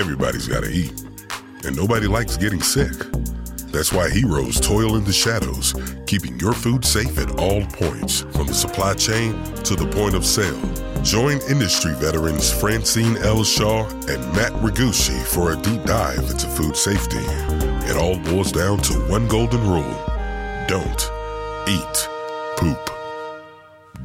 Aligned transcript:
Everybody's 0.00 0.48
got 0.48 0.64
to 0.64 0.70
eat, 0.70 1.04
and 1.64 1.76
nobody 1.76 2.06
likes 2.06 2.38
getting 2.38 2.62
sick. 2.62 2.92
That's 3.70 3.92
why 3.92 4.08
heroes 4.08 4.58
toil 4.58 4.96
in 4.96 5.04
the 5.04 5.12
shadows, 5.12 5.74
keeping 6.06 6.40
your 6.40 6.54
food 6.54 6.86
safe 6.86 7.18
at 7.18 7.38
all 7.38 7.64
points, 7.66 8.22
from 8.32 8.46
the 8.46 8.54
supply 8.54 8.94
chain 8.94 9.32
to 9.64 9.76
the 9.76 9.86
point 9.86 10.14
of 10.14 10.24
sale. 10.24 10.58
Join 11.02 11.38
industry 11.50 11.92
veterans 11.96 12.50
Francine 12.50 13.18
L. 13.18 13.44
Shaw 13.44 13.86
and 14.08 14.24
Matt 14.34 14.52
Regusci 14.62 15.22
for 15.22 15.52
a 15.52 15.56
deep 15.56 15.84
dive 15.84 16.30
into 16.30 16.46
food 16.46 16.78
safety. 16.78 17.24
It 17.86 17.96
all 17.96 18.18
boils 18.20 18.52
down 18.52 18.78
to 18.78 18.94
one 19.10 19.28
golden 19.28 19.60
rule 19.68 20.10
don't 20.66 21.10
eat 21.68 22.08
poop. 22.56 22.90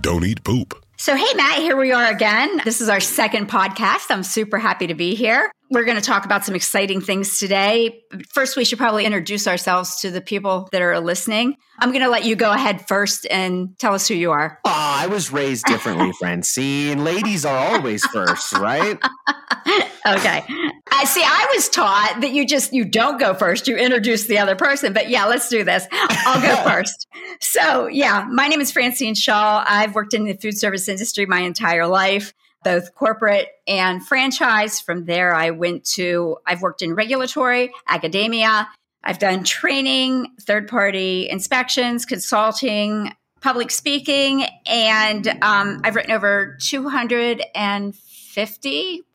Don't 0.01 0.25
eat 0.25 0.43
poop. 0.43 0.73
So, 0.97 1.15
hey, 1.15 1.33
Matt, 1.35 1.59
here 1.59 1.77
we 1.77 1.91
are 1.91 2.07
again. 2.07 2.59
This 2.65 2.81
is 2.81 2.89
our 2.89 2.99
second 2.99 3.47
podcast. 3.49 4.09
I'm 4.09 4.23
super 4.23 4.57
happy 4.57 4.87
to 4.87 4.95
be 4.95 5.13
here. 5.13 5.51
We're 5.71 5.83
going 5.83 5.97
to 5.97 6.03
talk 6.03 6.25
about 6.25 6.45
some 6.45 6.53
exciting 6.53 7.01
things 7.01 7.39
today. 7.39 8.03
First, 8.29 8.55
we 8.55 8.63
should 8.63 8.77
probably 8.77 9.03
introduce 9.03 9.47
ourselves 9.47 9.99
to 10.01 10.11
the 10.11 10.21
people 10.21 10.69
that 10.71 10.81
are 10.81 10.99
listening. 10.99 11.57
I'm 11.79 11.89
going 11.89 12.03
to 12.03 12.09
let 12.09 12.23
you 12.23 12.35
go 12.35 12.51
ahead 12.51 12.87
first 12.87 13.25
and 13.31 13.77
tell 13.79 13.95
us 13.95 14.07
who 14.07 14.13
you 14.13 14.31
are. 14.31 14.59
Oh, 14.63 14.71
I 14.71 15.07
was 15.07 15.31
raised 15.31 15.65
differently, 15.65 16.11
Francine. 16.19 17.03
Ladies 17.03 17.45
are 17.45 17.57
always 17.57 18.05
first, 18.05 18.53
right? 18.53 18.97
okay. 20.07 20.45
I 20.91 21.03
see. 21.05 21.23
I 21.25 21.51
was 21.55 21.67
taught 21.69 22.19
that 22.21 22.31
you 22.31 22.45
just 22.45 22.71
you 22.71 22.85
don't 22.85 23.19
go 23.19 23.33
first. 23.33 23.67
You 23.67 23.75
introduce 23.75 24.27
the 24.27 24.37
other 24.37 24.55
person. 24.55 24.93
But 24.93 25.09
yeah, 25.09 25.25
let's 25.25 25.49
do 25.49 25.63
this. 25.63 25.87
I'll 25.91 26.41
go 26.41 26.55
first. 26.69 27.07
So 27.41 27.87
yeah, 27.87 28.27
my 28.31 28.47
name 28.47 28.61
is 28.61 28.71
Francine 28.71 29.15
Shaw. 29.15 29.65
I've 29.67 29.95
worked 29.95 30.13
in 30.13 30.25
the 30.25 30.33
food 30.35 30.57
service 30.57 30.87
industry 30.87 31.25
my 31.25 31.39
entire 31.39 31.87
life 31.87 32.33
both 32.65 32.93
corporate 32.95 33.47
and 33.67 34.05
franchise. 34.05 34.81
From 34.81 35.05
there, 35.05 35.33
I 35.33 35.51
went 35.51 35.85
to, 35.93 36.37
I've 36.45 36.61
worked 36.61 36.81
in 36.81 36.95
regulatory, 36.95 37.71
academia. 37.87 38.67
I've 39.03 39.19
done 39.19 39.43
training, 39.43 40.33
third 40.41 40.67
party 40.67 41.29
inspections, 41.29 42.05
consulting, 42.05 43.13
public 43.39 43.69
speaking, 43.69 44.45
and 44.65 45.27
um, 45.43 45.79
I've 45.83 45.95
written 45.95 46.11
over 46.11 46.57
250 46.59 48.24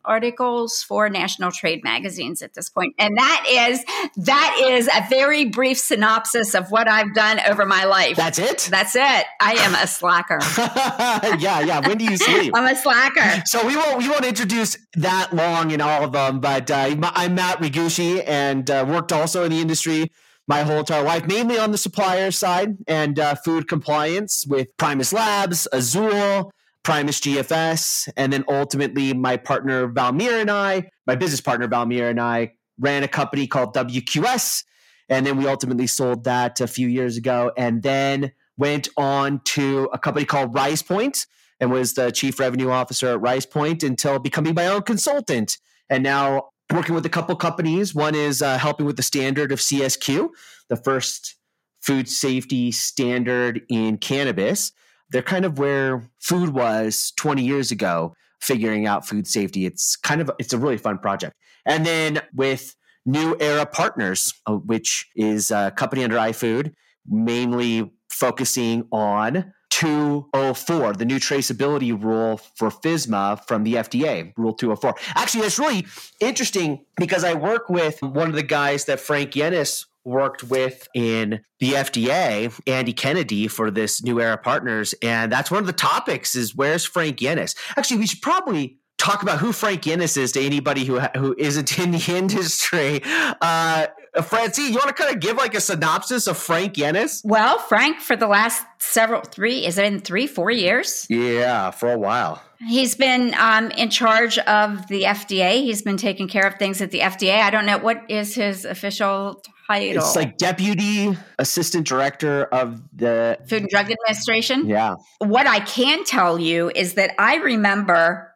articles 0.03 0.81
for 0.81 1.09
national 1.09 1.51
trade 1.51 1.83
magazines 1.83 2.41
at 2.41 2.53
this 2.53 2.69
point. 2.69 2.95
And 2.97 3.17
that 3.17 3.45
is 3.47 3.83
that 4.25 4.59
is 4.63 4.87
a 4.87 5.07
very 5.09 5.45
brief 5.45 5.77
synopsis 5.77 6.55
of 6.55 6.71
what 6.71 6.87
i've 6.87 7.13
done 7.13 7.39
over 7.47 7.65
my 7.65 7.85
life. 7.85 8.17
That's 8.17 8.39
it? 8.39 8.67
That's 8.71 8.95
it. 8.95 9.25
I 9.39 9.53
am 9.59 9.75
a 9.75 9.87
slacker. 9.87 10.39
Yeah 11.39 11.61
yeah. 11.61 11.87
When 11.87 11.97
do 11.97 12.05
you 12.05 12.17
sleep? 12.17 12.53
I'm 12.55 12.73
a 12.73 12.75
slacker. 12.75 13.43
So 13.45 13.65
we 13.65 13.75
won't 13.75 13.99
we 13.99 14.09
won't 14.09 14.25
introduce 14.25 14.77
that 14.95 15.33
long 15.33 15.71
in 15.71 15.81
all 15.81 16.03
of 16.03 16.11
them 16.11 16.39
but 16.39 16.69
uh, 16.71 16.95
i'm 17.15 17.35
matt 17.35 17.59
Regusci 17.59 18.23
and 18.25 18.69
uh, 18.69 18.85
worked 18.87 19.11
also 19.11 19.43
in 19.43 19.51
the 19.51 19.59
industry 19.59 20.11
my 20.47 20.63
whole 20.63 20.79
entire 20.79 21.03
life, 21.03 21.25
mainly 21.27 21.57
on 21.57 21.71
the 21.71 21.77
supplier 21.77 22.31
side 22.31 22.75
and 22.87 23.19
uh, 23.19 23.35
food 23.35 23.67
compliance 23.67 24.45
with 24.45 24.67
Primus 24.75 25.13
Labs, 25.13 25.67
Azzule, 25.71 26.51
Primus 26.83 27.19
GFS, 27.19 28.09
and 28.17 28.33
then 28.33 28.43
ultimately 28.47 29.13
my 29.13 29.37
partner 29.37 29.87
Valmir 29.87 30.41
and 30.41 30.49
I, 30.49 30.89
my 31.05 31.15
business 31.15 31.41
partner 31.41 31.67
Valmir 31.67 32.09
and 32.09 32.19
I, 32.19 32.53
ran 32.79 33.03
a 33.03 33.07
company 33.07 33.45
called 33.45 33.75
WQS, 33.75 34.63
and 35.09 35.25
then 35.25 35.37
we 35.37 35.47
ultimately 35.47 35.87
sold 35.87 36.23
that 36.23 36.59
a 36.59 36.67
few 36.67 36.87
years 36.87 37.17
ago, 37.17 37.51
and 37.55 37.83
then 37.83 38.31
went 38.57 38.89
on 38.97 39.41
to 39.43 39.89
a 39.93 39.99
company 39.99 40.25
called 40.25 40.53
RizePoint 40.53 41.27
and 41.59 41.71
was 41.71 41.93
the 41.93 42.11
chief 42.11 42.39
revenue 42.39 42.71
officer 42.71 43.09
at 43.09 43.19
RizePoint 43.19 43.83
until 43.83 44.17
becoming 44.17 44.55
my 44.55 44.65
own 44.65 44.81
consultant, 44.81 45.59
and 45.89 46.03
now 46.03 46.49
working 46.73 46.95
with 46.95 47.05
a 47.05 47.09
couple 47.09 47.35
companies. 47.35 47.93
One 47.93 48.15
is 48.15 48.41
uh, 48.41 48.57
helping 48.57 48.87
with 48.87 48.97
the 48.97 49.03
standard 49.03 49.51
of 49.51 49.59
CSQ, 49.59 50.29
the 50.69 50.75
first 50.77 51.35
food 51.81 52.09
safety 52.09 52.71
standard 52.71 53.61
in 53.69 53.97
cannabis 53.97 54.71
they're 55.11 55.21
kind 55.21 55.45
of 55.45 55.59
where 55.59 56.09
food 56.19 56.49
was 56.49 57.13
20 57.17 57.43
years 57.43 57.71
ago 57.71 58.13
figuring 58.39 58.87
out 58.87 59.07
food 59.07 59.27
safety 59.27 59.65
it's 59.65 59.95
kind 59.95 60.21
of 60.21 60.31
it's 60.39 60.53
a 60.53 60.57
really 60.57 60.77
fun 60.77 60.97
project 60.97 61.35
and 61.65 61.85
then 61.85 62.21
with 62.33 62.75
new 63.05 63.35
era 63.39 63.65
partners 63.65 64.33
uh, 64.47 64.53
which 64.53 65.07
is 65.15 65.51
a 65.51 65.71
company 65.75 66.03
under 66.03 66.17
ifood 66.17 66.73
mainly 67.07 67.91
focusing 68.09 68.87
on 68.91 69.53
204, 69.71 70.93
the 70.93 71.05
new 71.05 71.17
traceability 71.17 71.91
rule 71.99 72.37
for 72.37 72.69
FSMA 72.69 73.43
from 73.47 73.63
the 73.63 73.75
FDA, 73.75 74.31
Rule 74.37 74.53
204. 74.53 74.93
Actually, 75.15 75.41
that's 75.41 75.57
really 75.57 75.87
interesting 76.19 76.85
because 76.97 77.23
I 77.23 77.33
work 77.33 77.69
with 77.69 78.01
one 78.03 78.29
of 78.29 78.35
the 78.35 78.43
guys 78.43 78.85
that 78.85 78.99
Frank 78.99 79.31
Yiannis 79.31 79.85
worked 80.03 80.43
with 80.43 80.87
in 80.93 81.41
the 81.59 81.73
FDA, 81.73 82.57
Andy 82.67 82.93
Kennedy, 82.93 83.47
for 83.47 83.71
this 83.71 84.03
New 84.03 84.19
Era 84.19 84.37
Partners. 84.37 84.93
And 85.01 85.31
that's 85.31 85.51
one 85.51 85.61
of 85.61 85.67
the 85.67 85.73
topics 85.73 86.35
is 86.35 86.55
where's 86.55 86.85
Frank 86.85 87.17
Yiannis? 87.17 87.55
Actually, 87.77 87.97
we 87.97 88.07
should 88.07 88.21
probably 88.21 88.77
talk 89.01 89.23
about 89.23 89.39
who 89.39 89.51
Frank 89.51 89.81
Yiannis 89.81 90.15
is 90.15 90.31
to 90.33 90.41
anybody 90.41 90.85
who 90.85 90.99
who 90.99 91.35
isn't 91.37 91.79
in 91.79 91.91
the 91.91 92.05
industry. 92.15 93.01
Uh, 93.41 93.87
Francine, 94.23 94.73
you 94.73 94.77
want 94.77 94.89
to 94.89 94.93
kind 94.93 95.15
of 95.15 95.21
give 95.21 95.37
like 95.37 95.55
a 95.55 95.61
synopsis 95.61 96.27
of 96.27 96.37
Frank 96.37 96.73
Yiannis? 96.73 97.21
Well, 97.23 97.57
Frank, 97.59 97.99
for 97.99 98.15
the 98.15 98.27
last 98.27 98.63
several 98.79 99.21
three, 99.21 99.65
is 99.65 99.77
it 99.77 99.85
in 99.85 100.01
three, 100.01 100.27
four 100.27 100.51
years? 100.51 101.07
Yeah, 101.09 101.71
for 101.71 101.91
a 101.91 101.97
while. 101.97 102.41
He's 102.67 102.93
been 102.93 103.33
um, 103.39 103.71
in 103.71 103.89
charge 103.89 104.37
of 104.39 104.87
the 104.87 105.03
FDA. 105.03 105.61
He's 105.61 105.81
been 105.81 105.97
taking 105.97 106.27
care 106.27 106.45
of 106.45 106.55
things 106.55 106.81
at 106.81 106.91
the 106.91 106.99
FDA. 106.99 107.39
I 107.39 107.49
don't 107.49 107.65
know 107.65 107.79
what 107.79 108.03
is 108.09 108.35
his 108.35 108.65
official 108.65 109.41
title. 109.71 110.03
It's 110.03 110.15
like 110.15 110.37
deputy 110.37 111.17
assistant 111.39 111.87
director 111.87 112.45
of 112.45 112.81
the 112.93 113.37
Food 113.47 113.63
and 113.63 113.69
Drug 113.69 113.91
Administration. 113.91 114.67
Yeah. 114.67 114.95
What 115.19 115.47
I 115.47 115.59
can 115.59 116.03
tell 116.03 116.39
you 116.39 116.71
is 116.75 116.95
that 116.95 117.13
I 117.19 117.37
remember 117.37 118.33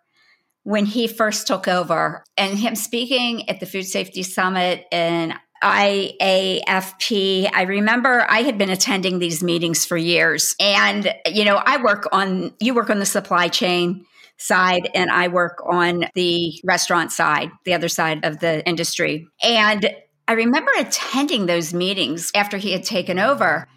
when 0.64 0.86
he 0.86 1.08
first 1.08 1.48
took 1.48 1.68
over 1.68 2.24
and 2.38 2.58
him 2.58 2.76
speaking 2.76 3.48
at 3.50 3.60
the 3.60 3.66
Food 3.66 3.84
Safety 3.84 4.24
Summit 4.24 4.86
in 4.92 5.34
IAFP. 5.64 7.50
I 7.54 7.62
remember 7.64 8.26
I 8.30 8.42
had 8.42 8.58
been 8.58 8.70
attending 8.70 9.20
these 9.20 9.44
meetings 9.44 9.86
for 9.86 9.98
years. 9.98 10.56
And, 10.60 11.14
you 11.28 11.46
know, 11.46 11.62
I 11.64 11.82
work 11.82 12.08
on, 12.12 12.54
you 12.60 12.74
work 12.74 12.90
on 12.90 13.00
the 13.00 13.06
supply 13.06 13.48
chain 13.48 14.06
side 14.38 14.90
and 14.94 15.10
I 15.10 15.28
work 15.28 15.64
on 15.66 16.06
the 16.14 16.60
restaurant 16.64 17.12
side, 17.12 17.50
the 17.64 17.74
other 17.74 17.88
side 17.88 18.26
of 18.26 18.40
the 18.40 18.68
industry. 18.68 19.28
And 19.42 19.90
I 20.28 20.34
remember 20.34 20.72
attending 20.78 21.46
those 21.46 21.74
meetings 21.74 22.32
after 22.36 22.58
he 22.58 22.72
had 22.72 22.84
taken 22.84 23.20
over. 23.20 23.68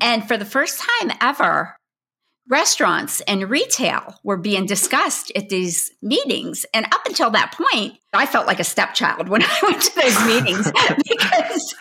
And 0.00 0.26
for 0.26 0.36
the 0.36 0.44
first 0.44 0.80
time 1.00 1.12
ever, 1.20 1.76
restaurants 2.48 3.20
and 3.22 3.50
retail 3.50 4.14
were 4.22 4.36
being 4.36 4.66
discussed 4.66 5.32
at 5.34 5.48
these 5.48 5.90
meetings. 6.00 6.64
And 6.72 6.86
up 6.86 7.04
until 7.06 7.30
that 7.30 7.52
point, 7.52 7.98
I 8.12 8.26
felt 8.26 8.46
like 8.46 8.60
a 8.60 8.64
stepchild 8.64 9.28
when 9.28 9.42
I 9.44 9.58
went 9.62 9.82
to 9.82 9.94
those 9.96 10.26
meetings 10.26 10.70
because 11.08 11.74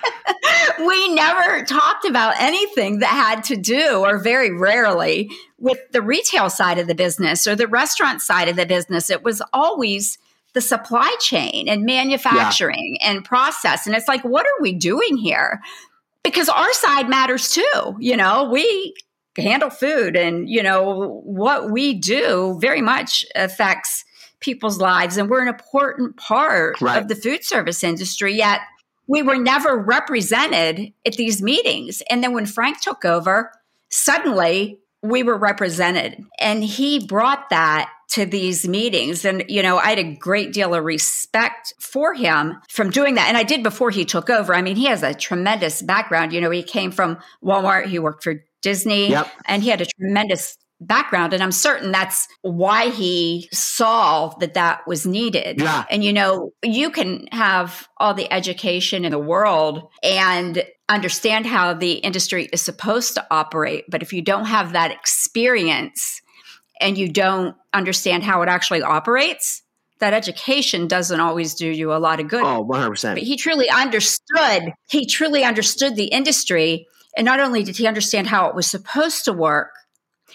we 0.79 1.13
never 1.13 1.63
talked 1.63 2.05
about 2.05 2.35
anything 2.39 2.99
that 2.99 3.09
had 3.09 3.43
to 3.45 3.55
do, 3.55 3.97
or 3.97 4.17
very 4.17 4.51
rarely, 4.51 5.29
with 5.59 5.79
the 5.91 6.01
retail 6.01 6.49
side 6.49 6.79
of 6.79 6.87
the 6.87 6.95
business 6.95 7.45
or 7.45 7.55
the 7.55 7.67
restaurant 7.67 8.21
side 8.21 8.49
of 8.49 8.55
the 8.55 8.65
business. 8.65 9.09
It 9.09 9.23
was 9.23 9.41
always 9.53 10.17
the 10.55 10.61
supply 10.61 11.15
chain 11.19 11.69
and 11.69 11.83
manufacturing 11.83 12.97
yeah. 12.99 13.11
and 13.11 13.23
process. 13.23 13.85
And 13.85 13.95
it's 13.95 14.07
like, 14.07 14.23
what 14.23 14.45
are 14.47 14.61
we 14.61 14.73
doing 14.73 15.17
here? 15.17 15.61
Because 16.23 16.49
our 16.49 16.73
side 16.73 17.07
matters 17.07 17.51
too. 17.51 17.95
You 17.99 18.17
know, 18.17 18.49
we 18.49 18.95
handle 19.37 19.69
food 19.69 20.15
and 20.15 20.49
you 20.49 20.63
know 20.63 21.21
what 21.25 21.69
we 21.69 21.93
do 21.93 22.57
very 22.61 22.81
much 22.81 23.25
affects 23.35 24.05
people's 24.39 24.79
lives 24.79 25.17
and 25.17 25.29
we're 25.29 25.41
an 25.41 25.47
important 25.49 26.15
part 26.15 26.79
right. 26.79 27.01
of 27.01 27.09
the 27.09 27.15
food 27.15 27.43
service 27.43 27.83
industry 27.83 28.33
yet 28.33 28.61
we 29.07 29.21
were 29.21 29.37
never 29.37 29.77
represented 29.77 30.93
at 31.05 31.13
these 31.13 31.41
meetings 31.41 32.01
and 32.09 32.23
then 32.23 32.31
when 32.31 32.45
frank 32.45 32.79
took 32.79 33.03
over 33.03 33.51
suddenly 33.89 34.79
we 35.03 35.23
were 35.23 35.37
represented. 35.37 36.23
And 36.39 36.63
he 36.63 37.05
brought 37.05 37.49
that 37.49 37.91
to 38.09 38.25
these 38.25 38.67
meetings. 38.67 39.25
And 39.25 39.43
you 39.47 39.61
know 39.61 39.77
i 39.77 39.89
had 39.89 39.99
a 39.99 40.15
great 40.15 40.53
deal 40.53 40.73
of 40.73 40.83
respect 40.83 41.73
for 41.79 42.13
him 42.13 42.57
from 42.69 42.89
doing 42.89 43.15
that. 43.15 43.27
And 43.27 43.37
i 43.37 43.43
did 43.43 43.63
before 43.63 43.91
he 43.91 44.05
took 44.05 44.29
over. 44.29 44.53
I 44.53 44.61
mean 44.61 44.75
he 44.75 44.85
has 44.85 45.03
a 45.03 45.13
tremendous 45.13 45.81
background. 45.81 46.33
You 46.33 46.41
know 46.41 46.51
he 46.51 46.63
came 46.63 46.91
from 46.91 47.17
walmart. 47.43 47.85
He 47.85 47.99
worked 47.99 48.23
for 48.23 48.43
Disney. 48.61 49.09
Yep. 49.09 49.29
And 49.45 49.63
he 49.63 49.69
had 49.69 49.81
a 49.81 49.85
tremendous 49.85 50.57
background. 50.81 51.33
And 51.33 51.41
i'm 51.41 51.51
certain 51.51 51.91
that's 51.91 52.27
why 52.41 52.89
he 52.89 53.49
saw 53.51 54.29
that 54.39 54.53
that 54.53 54.85
was 54.87 55.05
needed. 55.05 55.59
Yeah. 55.59 55.85
and 55.89 56.03
you 56.03 56.13
know 56.13 56.51
you 56.63 56.91
can 56.91 57.27
have 57.31 57.87
all 57.97 58.13
the 58.13 58.31
education 58.31 59.03
in 59.03 59.11
the 59.11 59.19
world 59.19 59.89
and 60.03 60.63
understand 60.89 61.45
how 61.45 61.73
the 61.73 61.93
industry 61.93 62.47
is 62.53 62.61
supposed 62.61 63.15
to 63.15 63.25
operate 63.31 63.85
but 63.89 64.03
if 64.03 64.13
you 64.13 64.21
don't 64.21 64.45
have 64.45 64.73
that 64.73 64.91
experience 64.91 66.21
and 66.79 66.97
you 66.97 67.09
don't 67.09 67.55
understand 67.73 68.23
how 68.23 68.41
it 68.41 68.49
actually 68.49 68.81
operates 68.81 69.63
that 69.99 70.13
education 70.13 70.87
doesn't 70.87 71.19
always 71.19 71.55
do 71.55 71.67
you 71.67 71.93
a 71.93 71.95
lot 71.95 72.19
of 72.19 72.27
good. 72.27 72.43
Oh, 72.43 72.65
100%. 72.65 73.15
But 73.15 73.23
he 73.23 73.37
truly 73.37 73.69
understood, 73.69 74.73
he 74.89 75.05
truly 75.05 75.43
understood 75.43 75.95
the 75.95 76.05
industry. 76.05 76.87
And 77.17 77.25
not 77.25 77.39
only 77.39 77.63
did 77.63 77.77
he 77.77 77.87
understand 77.87 78.27
how 78.27 78.49
it 78.49 78.55
was 78.55 78.67
supposed 78.67 79.25
to 79.25 79.33
work, 79.33 79.71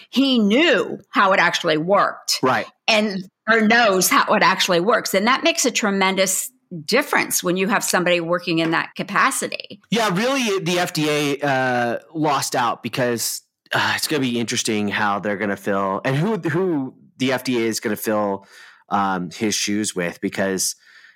he 0.09 0.39
knew 0.39 0.99
how 1.09 1.31
it 1.33 1.39
actually 1.39 1.77
worked. 1.77 2.39
Right. 2.41 2.65
And 2.87 3.29
or 3.49 3.61
knows 3.61 4.09
how 4.09 4.33
it 4.33 4.43
actually 4.43 4.79
works. 4.79 5.13
And 5.13 5.27
that 5.27 5.43
makes 5.43 5.65
a 5.65 5.71
tremendous 5.71 6.51
difference 6.85 7.43
when 7.43 7.57
you 7.57 7.67
have 7.67 7.83
somebody 7.83 8.19
working 8.19 8.59
in 8.59 8.71
that 8.71 8.95
capacity. 8.95 9.81
Yeah, 9.89 10.09
really, 10.15 10.59
the 10.59 10.75
FDA 10.75 11.43
uh, 11.43 11.99
lost 12.13 12.55
out 12.55 12.81
because 12.83 13.41
uh, 13.73 13.93
it's 13.95 14.07
going 14.07 14.21
to 14.21 14.27
be 14.27 14.39
interesting 14.39 14.87
how 14.87 15.19
they're 15.19 15.37
going 15.37 15.49
to 15.49 15.57
fill 15.57 16.01
and 16.05 16.15
who 16.15 16.37
who 16.37 16.93
the 17.17 17.29
FDA 17.29 17.61
is 17.61 17.79
going 17.79 17.95
to 17.95 18.01
fill 18.01 18.45
um, 18.89 19.29
his 19.31 19.55
shoes 19.55 19.95
with 19.95 20.19
because 20.21 20.75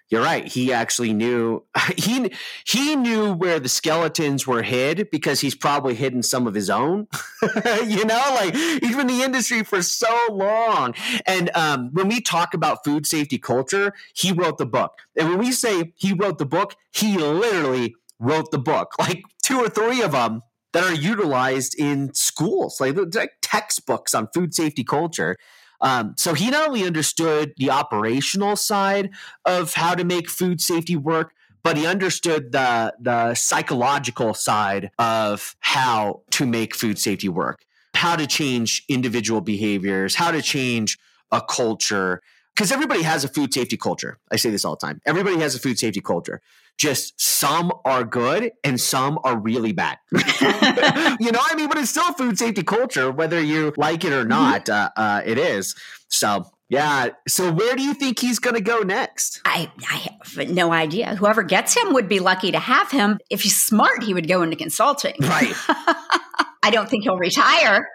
you're 0.10 0.22
right. 0.22 0.48
He 0.48 0.72
actually 0.72 1.14
knew 1.14 1.64
he 1.98 2.32
he 2.66 2.96
knew 2.96 3.34
where 3.34 3.60
the 3.60 3.70
skeletons 3.70 4.46
were 4.46 4.62
hid 4.62 5.10
because 5.12 5.40
he's 5.40 5.56
probably 5.56 5.96
hidden 5.96 6.22
some 6.22 6.48
of 6.48 6.54
his 6.54 6.70
own. 6.70 7.08
you 7.86 8.06
know, 8.06 8.36
like 8.36 8.56
he's 8.56 8.96
been 8.96 9.02
in 9.02 9.18
the 9.18 9.24
industry 9.24 9.64
for 9.64 9.82
so 9.82 10.28
long. 10.32 10.94
And 11.26 11.50
um, 11.56 11.90
when 11.94 12.08
we 12.08 12.22
talk 12.22 12.54
about 12.54 12.84
food 12.84 13.06
safety 13.08 13.38
culture, 13.38 13.94
he 14.14 14.32
wrote 14.32 14.58
the 14.58 14.66
book. 14.66 14.94
And 15.18 15.30
when 15.30 15.40
we 15.40 15.52
say 15.52 15.94
he 15.96 16.14
wrote 16.14 16.38
the 16.38 16.46
book, 16.46 16.76
he 16.92 17.18
literally 17.18 17.96
wrote 18.20 18.52
the 18.52 18.60
book, 18.60 18.94
like 19.00 19.24
two 19.42 19.60
or 19.60 19.70
three 19.70 20.02
of 20.02 20.12
them 20.12 20.42
that 20.74 20.84
are 20.84 20.94
utilized 20.94 21.74
in 21.80 22.14
schools, 22.14 22.82
like, 22.82 22.96
like 23.16 23.32
textbooks 23.42 24.14
on 24.14 24.28
food 24.34 24.54
safety 24.54 24.84
culture. 24.84 25.38
Um, 25.82 26.16
so 26.18 26.34
he 26.34 26.50
not 26.50 26.68
only 26.68 26.86
understood 26.86 27.54
the 27.58 27.70
operational 27.70 28.56
side 28.56 29.12
of 29.46 29.74
how 29.74 29.96
to 29.96 30.04
make 30.04 30.30
food 30.30 30.62
safety 30.62 30.96
work, 30.96 31.34
but 31.64 31.78
he 31.78 31.88
understood 31.88 32.52
the 32.52 32.94
the 33.00 33.34
psychological 33.34 34.34
side 34.34 34.92
of 35.00 35.56
how 35.62 36.22
to 36.32 36.46
make 36.46 36.76
food 36.76 37.00
safety 37.00 37.28
work, 37.28 37.66
how 37.96 38.16
to 38.16 38.28
change 38.28 38.84
individual 38.88 39.42
behaviors, 39.42 40.16
how 40.16 40.32
to 40.32 40.42
change 40.42 41.00
a 41.32 41.42
culture. 41.42 42.22
Because 42.56 42.72
everybody 42.72 43.02
has 43.02 43.26
a 43.26 43.28
food 43.28 43.54
safety 43.54 43.76
culture. 43.76 44.18
I 44.32 44.38
say 44.38 44.50
this 44.50 44.64
all 44.64 44.78
the 44.78 44.86
time. 44.86 45.02
Everybody 45.06 45.40
has 45.40 45.56
a 45.56 45.60
food 45.60 45.78
safety 45.78 46.00
culture. 46.00 46.40
Just 46.78 47.20
some 47.22 47.72
are 47.86 48.04
good 48.04 48.52
and 48.64 48.80
some 48.80 49.20
are 49.24 49.38
really 49.38 49.72
bad. 49.72 49.98
you 50.12 51.32
know, 51.32 51.40
I 51.42 51.54
mean, 51.56 51.70
but 51.70 51.78
it's 51.78 51.90
still 51.90 52.14
food 52.14 52.38
safety 52.38 52.64
culture, 52.64 53.12
whether 53.12 53.42
you 53.42 53.74
like 53.78 54.04
it 54.04 54.14
or 54.14 54.26
not. 54.26 54.70
Uh, 54.70 54.90
uh, 54.98 55.22
it 55.26 55.38
is. 55.38 55.76
So 56.10 56.46
yeah. 56.70 57.10
So 57.28 57.52
where 57.52 57.76
do 57.76 57.84
you 57.84 57.94
think 57.94 58.20
he's 58.20 58.40
going 58.40 58.56
to 58.56 58.62
go 58.62 58.80
next? 58.80 59.42
I, 59.46 59.72
I 59.90 60.10
have 60.24 60.50
no 60.50 60.72
idea. 60.72 61.16
Whoever 61.16 61.44
gets 61.44 61.76
him 61.76 61.94
would 61.94 62.10
be 62.10 62.20
lucky 62.20 62.52
to 62.52 62.60
have 62.60 62.90
him. 62.92 63.20
If 63.30 63.42
he's 63.42 63.62
smart, 63.62 64.04
he 64.04 64.14
would 64.14 64.28
go 64.28 64.42
into 64.42 64.56
consulting. 64.56 65.16
Right. 65.20 65.54
I 65.68 66.72
don't 66.72 66.90
think 66.90 67.04
he'll 67.04 67.18
retire. 67.18 67.88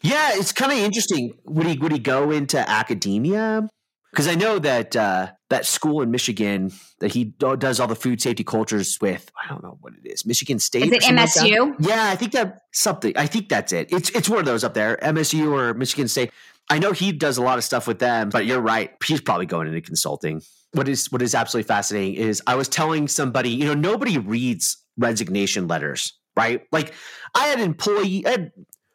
Yeah, 0.00 0.30
it's 0.34 0.52
kind 0.52 0.72
of 0.72 0.78
interesting. 0.78 1.34
Would 1.44 1.66
he 1.66 1.78
would 1.78 1.92
he 1.92 1.98
go 1.98 2.30
into 2.30 2.58
academia? 2.58 3.68
Because 4.14 4.28
I 4.28 4.36
know 4.36 4.60
that 4.60 4.94
uh, 4.94 5.32
that 5.50 5.66
school 5.66 6.00
in 6.00 6.12
Michigan 6.12 6.70
that 7.00 7.12
he 7.12 7.24
does 7.24 7.80
all 7.80 7.88
the 7.88 7.96
food 7.96 8.22
safety 8.22 8.44
cultures 8.44 8.96
with. 9.00 9.28
I 9.42 9.48
don't 9.48 9.60
know 9.60 9.76
what 9.80 9.92
it 9.94 10.08
is. 10.08 10.24
Michigan 10.24 10.60
State. 10.60 10.84
Is 10.84 10.92
it 10.92 11.02
something 11.02 11.16
like? 11.16 11.30
MSU? 11.30 11.74
yeah, 11.80 12.10
I 12.10 12.14
think 12.14 12.30
that 12.32 12.60
something. 12.72 13.12
I 13.16 13.26
think 13.26 13.48
that's 13.48 13.72
it. 13.72 13.92
It's 13.92 14.10
it's 14.10 14.28
one 14.28 14.38
of 14.38 14.44
those 14.44 14.62
up 14.62 14.74
there, 14.74 14.96
MSU 15.02 15.50
or 15.52 15.74
Michigan 15.74 16.06
State. 16.06 16.30
I 16.70 16.78
know 16.78 16.92
he 16.92 17.10
does 17.10 17.38
a 17.38 17.42
lot 17.42 17.58
of 17.58 17.64
stuff 17.64 17.88
with 17.88 17.98
them, 17.98 18.28
but 18.28 18.46
you're 18.46 18.60
right. 18.60 18.92
He's 19.04 19.20
probably 19.20 19.46
going 19.46 19.66
into 19.66 19.80
consulting. 19.80 20.42
What 20.74 20.88
is 20.88 21.10
what 21.10 21.20
is 21.20 21.34
absolutely 21.34 21.66
fascinating 21.66 22.14
is 22.14 22.40
I 22.46 22.54
was 22.54 22.68
telling 22.68 23.08
somebody, 23.08 23.50
you 23.50 23.64
know, 23.64 23.74
nobody 23.74 24.18
reads 24.18 24.76
resignation 24.96 25.66
letters, 25.66 26.12
right? 26.36 26.62
Like 26.70 26.94
I 27.34 27.46
had 27.46 27.58
employee, 27.58 28.24
I 28.26 28.30
had 28.30 28.52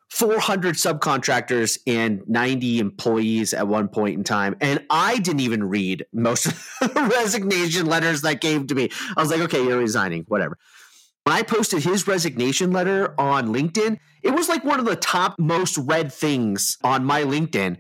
400 0.10 0.76
subcontractors 0.76 1.78
and 1.86 2.28
90 2.28 2.80
employees 2.80 3.54
at 3.54 3.68
one 3.68 3.88
point 3.88 4.18
in 4.18 4.24
time, 4.24 4.56
and 4.60 4.84
I 4.90 5.20
didn't 5.20 5.42
even 5.42 5.64
read 5.64 6.06
most 6.12 6.48
of 6.48 6.54
the 6.94 7.04
resignation 7.04 7.86
letters 7.86 8.22
that 8.22 8.42
came 8.42 8.66
to 8.68 8.76
me. 8.76 8.90
I 9.16 9.22
was 9.22 9.30
like, 9.30 9.42
okay, 9.42 9.64
you're 9.64 9.78
resigning, 9.78 10.24
whatever. 10.28 10.58
When 11.26 11.36
I 11.36 11.44
posted 11.44 11.84
his 11.84 12.08
resignation 12.08 12.72
letter 12.72 13.14
on 13.20 13.50
LinkedIn, 13.50 14.00
it 14.24 14.32
was 14.32 14.50
like 14.50 14.64
one 14.64 14.80
of 14.80 14.86
the 14.86 14.96
top 14.96 15.38
most 15.38 15.78
read 15.78 16.12
things 16.12 16.78
on 16.84 17.06
my 17.06 17.22
LinkedIn. 17.22 17.78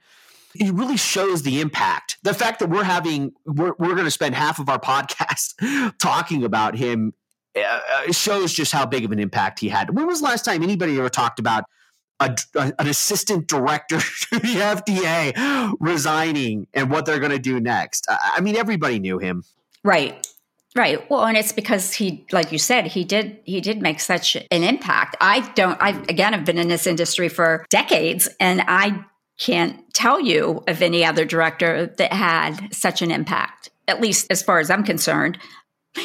It 0.56 0.74
really 0.74 0.98
shows 0.98 1.42
the 1.42 1.62
impact. 1.62 2.18
The 2.22 2.34
fact 2.34 2.60
that 2.60 2.70
we're 2.70 2.84
having, 2.84 3.32
we're, 3.46 3.74
we're 3.80 3.94
going 3.94 4.06
to 4.06 4.12
spend 4.12 4.36
half 4.36 4.60
of 4.60 4.70
our 4.70 4.80
podcast 4.80 5.98
talking 5.98 6.44
about 6.44 6.76
him 6.76 7.14
uh, 7.56 8.12
shows 8.12 8.54
just 8.54 8.72
how 8.72 8.86
big 8.86 9.04
of 9.04 9.12
an 9.12 9.20
impact 9.20 9.60
he 9.60 9.70
had. 9.70 9.96
When 9.96 10.06
was 10.06 10.20
the 10.20 10.26
last 10.26 10.46
time 10.46 10.62
anybody 10.62 10.98
ever 11.00 11.10
talked 11.10 11.40
about 11.40 11.64
a, 12.20 12.36
a- 12.56 12.74
an 12.80 12.88
assistant 12.88 13.48
director 13.48 14.00
to 14.32 14.40
the 14.40 14.56
FDA 14.56 15.74
resigning 15.80 16.68
and 16.74 16.90
what 16.90 17.06
they're 17.06 17.20
going 17.20 17.32
to 17.32 17.40
do 17.40 17.60
next? 17.60 18.06
I, 18.10 18.34
I 18.38 18.42
mean, 18.42 18.56
everybody 18.56 19.00
knew 19.00 19.18
him. 19.20 19.44
Right. 19.84 20.26
Right. 20.76 21.10
Well, 21.10 21.26
and 21.26 21.36
it's 21.36 21.52
because 21.52 21.94
he, 21.94 22.26
like 22.32 22.52
you 22.52 22.60
said, 22.60 22.86
he 22.88 23.04
did 23.04 23.40
he 23.44 23.60
did 23.60 23.82
make 23.82 24.00
such 24.00 24.36
an 24.36 24.64
impact. 24.64 25.16
I 25.20 25.40
don't. 25.54 25.82
I 25.82 25.90
again 26.08 26.36
I've 26.36 26.46
been 26.46 26.60
in 26.60 26.68
this 26.68 26.86
industry 26.86 27.28
for 27.28 27.66
decades, 27.70 28.30
and 28.40 28.62
I 28.68 29.04
can't 29.40 29.92
tell 29.96 30.20
you 30.22 30.64
of 30.68 30.84
any 30.84 31.04
other 31.04 31.26
director 31.26 31.88
that 31.98 32.14
had 32.14 32.72
such 32.72 33.02
an 33.02 33.10
impact. 33.10 33.72
At 33.88 34.00
least 34.00 34.28
as 34.30 34.44
far 34.44 34.60
as 34.60 34.70
I'm 34.70 34.84
concerned, 34.84 35.40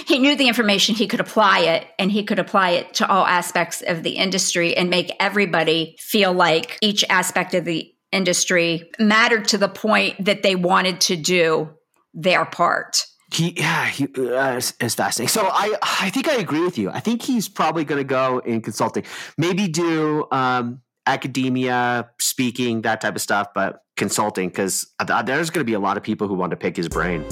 he 0.07 0.19
knew 0.19 0.37
the 0.37 0.49
information. 0.49 0.95
He 0.95 1.07
could 1.07 1.21
apply 1.21 1.61
it, 1.61 1.87
and 1.99 2.11
he 2.11 2.25
could 2.25 2.39
apply 2.39 2.71
it 2.71 2.95
to 2.95 3.09
all 3.09 3.27
aspects 3.27 3.83
of 3.83 4.03
the 4.03 4.11
industry 4.11 4.77
and 4.77 4.91
make 4.91 5.13
everybody 5.21 5.97
feel 5.99 6.33
like 6.33 6.79
each 6.81 7.05
aspect 7.09 7.55
of 7.55 7.65
the 7.65 7.93
industry 8.13 8.91
mattered 8.99 9.49
to 9.49 9.59
the 9.59 9.69
point 9.69 10.25
that 10.25 10.43
they 10.43 10.55
wanted 10.55 11.01
to 11.03 11.17
do 11.17 11.71
their 12.15 12.45
part. 12.45 13.05
He, 13.33 13.55
yeah, 13.57 13.87
he 13.87 14.07
uh, 14.17 14.57
is, 14.57 14.95
fascinating. 14.95 15.29
So 15.29 15.49
I, 15.53 15.75
I 15.83 16.11
think 16.11 16.29
I 16.29 16.35
agree 16.35 16.61
with 16.61 16.79
you. 16.79 16.91
I 16.91 17.01
think 17.01 17.23
he's 17.23 17.49
probably 17.49 17.85
going 17.85 17.99
to 17.99 18.05
go 18.05 18.39
in 18.39 18.61
consulting, 18.61 19.05
maybe 19.37 19.67
do 19.67 20.29
um, 20.31 20.83
academia, 21.07 22.11
speaking, 22.21 22.83
that 22.83 23.01
type 23.01 23.17
of 23.17 23.23
stuff, 23.23 23.49
but 23.53 23.81
consulting 23.97 24.49
because 24.49 24.87
there's 25.25 25.51
going 25.51 25.61
to 25.61 25.69
be 25.69 25.75
a 25.75 25.81
lot 25.81 25.97
of 25.97 26.05
people 26.05 26.29
who 26.29 26.35
want 26.35 26.51
to 26.51 26.57
pick 26.57 26.77
his 26.77 26.89
brain. 26.89 27.25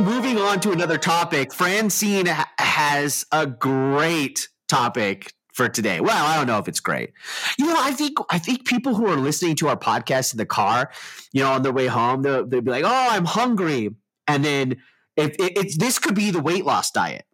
Moving 0.00 0.38
on 0.38 0.60
to 0.60 0.72
another 0.72 0.98
topic, 0.98 1.52
Francine 1.52 2.26
ha- 2.26 2.50
has 2.58 3.24
a 3.30 3.46
great 3.46 4.48
topic 4.68 5.32
for 5.52 5.68
today. 5.68 6.00
Well, 6.00 6.26
I 6.26 6.36
don't 6.36 6.48
know 6.48 6.58
if 6.58 6.66
it's 6.66 6.80
great. 6.80 7.12
You 7.58 7.66
know, 7.66 7.76
I 7.78 7.92
think 7.92 8.18
I 8.30 8.38
think 8.38 8.66
people 8.66 8.94
who 8.94 9.06
are 9.06 9.16
listening 9.16 9.54
to 9.56 9.68
our 9.68 9.76
podcast 9.76 10.34
in 10.34 10.38
the 10.38 10.46
car, 10.46 10.90
you 11.32 11.42
know, 11.42 11.52
on 11.52 11.62
their 11.62 11.72
way 11.72 11.86
home, 11.86 12.22
they'll, 12.22 12.44
they'll 12.46 12.60
be 12.60 12.70
like, 12.70 12.84
"Oh, 12.84 13.08
I'm 13.10 13.24
hungry," 13.24 13.90
and 14.26 14.44
then 14.44 14.76
if 15.16 15.36
it's 15.38 15.78
this 15.78 15.98
could 15.98 16.14
be 16.14 16.30
the 16.30 16.42
weight 16.42 16.64
loss 16.64 16.90
diet. 16.90 17.24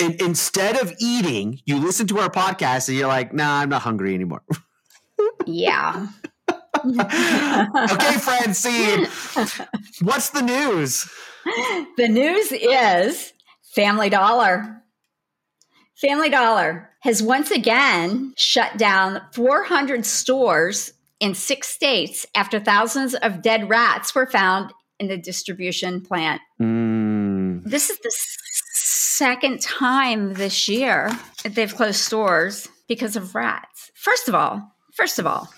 And 0.00 0.20
instead 0.20 0.80
of 0.80 0.92
eating, 1.00 1.60
you 1.66 1.78
listen 1.78 2.06
to 2.08 2.18
our 2.18 2.30
podcast 2.30 2.88
and 2.88 2.98
you're 2.98 3.08
like, 3.08 3.32
"Nah, 3.32 3.60
I'm 3.60 3.68
not 3.68 3.82
hungry 3.82 4.14
anymore." 4.14 4.42
Yeah. 5.46 6.08
okay, 7.92 8.18
Francine, 8.18 9.06
what's 10.02 10.30
the 10.30 10.42
news? 10.42 11.10
The 11.96 12.08
news 12.08 12.52
is 12.52 13.32
Family 13.74 14.10
Dollar. 14.10 14.82
Family 15.96 16.28
Dollar 16.30 16.90
has 17.00 17.22
once 17.22 17.50
again 17.50 18.34
shut 18.36 18.76
down 18.76 19.20
400 19.32 20.04
stores 20.06 20.92
in 21.20 21.34
six 21.34 21.68
states 21.68 22.26
after 22.34 22.60
thousands 22.60 23.14
of 23.14 23.42
dead 23.42 23.68
rats 23.68 24.14
were 24.14 24.26
found 24.26 24.72
in 25.00 25.08
the 25.08 25.16
distribution 25.16 26.00
plant. 26.00 26.40
Mm, 26.60 27.62
This 27.64 27.90
is 27.90 27.98
the 27.98 28.10
second 28.72 29.60
time 29.60 30.34
this 30.34 30.68
year 30.68 31.10
that 31.42 31.54
they've 31.54 31.74
closed 31.74 32.00
stores 32.00 32.68
because 32.88 33.16
of 33.16 33.34
rats. 33.34 33.90
First 33.94 34.28
of 34.28 34.34
all, 34.34 34.72
first 34.94 35.18
of 35.18 35.26
all, 35.26 35.48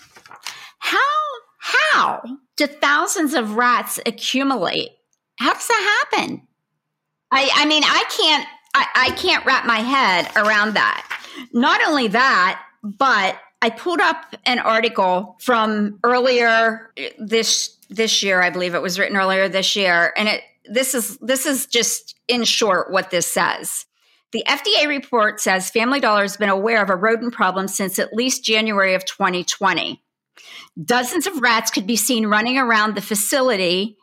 how 1.91 2.21
do 2.57 2.67
thousands 2.67 3.33
of 3.33 3.55
rats 3.55 3.99
accumulate? 4.05 4.91
How 5.39 5.53
does 5.53 5.67
that 5.67 6.05
happen? 6.11 6.47
I 7.31 7.49
I 7.55 7.65
mean, 7.65 7.83
I 7.85 8.03
can't 8.17 8.47
I, 8.73 8.87
I 8.95 9.11
can't 9.11 9.45
wrap 9.45 9.65
my 9.65 9.79
head 9.79 10.31
around 10.35 10.75
that. 10.75 11.07
Not 11.53 11.81
only 11.87 12.07
that, 12.09 12.61
but 12.83 13.37
I 13.61 13.69
pulled 13.69 13.99
up 13.99 14.35
an 14.45 14.59
article 14.59 15.37
from 15.41 15.99
earlier 16.03 16.91
eh, 16.97 17.09
this 17.19 17.77
this 17.89 18.23
year, 18.23 18.41
I 18.41 18.49
believe 18.49 18.73
it 18.73 18.81
was 18.81 18.97
written 18.97 19.17
earlier 19.17 19.49
this 19.49 19.75
year, 19.75 20.13
and 20.15 20.29
it 20.29 20.41
this 20.65 20.95
is 20.95 21.17
this 21.17 21.45
is 21.45 21.65
just 21.65 22.15
in 22.27 22.43
short 22.43 22.91
what 22.91 23.11
this 23.11 23.27
says. 23.27 23.85
The 24.31 24.43
FDA 24.47 24.87
report 24.87 25.41
says 25.41 25.69
Family 25.69 25.99
Dollar 25.99 26.21
has 26.21 26.37
been 26.37 26.49
aware 26.49 26.81
of 26.81 26.89
a 26.89 26.95
rodent 26.95 27.33
problem 27.33 27.67
since 27.67 27.99
at 27.99 28.13
least 28.13 28.45
January 28.45 28.93
of 28.93 29.03
2020. 29.03 30.01
Dozens 30.83 31.27
of 31.27 31.41
rats 31.41 31.71
could 31.71 31.85
be 31.87 31.95
seen 31.95 32.27
running 32.27 32.57
around 32.57 32.95
the 32.95 33.01
facility 33.01 33.97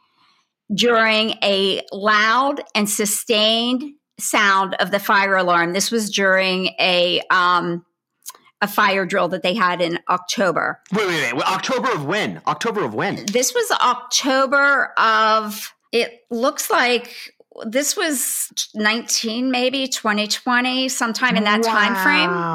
during 0.75 1.31
a 1.43 1.83
loud 1.93 2.63
and 2.75 2.89
sustained 2.89 3.95
sound 4.21 4.75
of 4.75 4.91
the 4.91 4.99
fire 4.99 5.37
alarm. 5.37 5.73
This 5.73 5.91
was 5.91 6.11
during 6.11 6.67
a 6.79 7.21
um, 7.31 7.85
a 8.61 8.67
fire 8.69 9.07
drill 9.07 9.29
that 9.29 9.43
they 9.43 9.55
had 9.55 9.81
in 9.81 9.99
October. 10.09 10.81
Wait, 10.93 11.07
wait, 11.07 11.33
wait. 11.33 11.47
October 11.47 11.91
of 11.93 12.05
when? 12.05 12.43
October 12.47 12.85
of 12.85 12.93
when? 12.95 13.25
This 13.27 13.55
was 13.55 13.71
October 13.71 14.93
of. 14.99 15.73
It 15.93 16.21
looks 16.31 16.69
like 16.71 17.15
this 17.67 17.97
was 17.97 18.53
19 18.75 19.51
maybe 19.51 19.89
2020 19.89 20.89
sometime 20.89 21.37
in 21.37 21.45
that 21.45 21.63
Wow. 21.65 21.73
time 21.73 21.95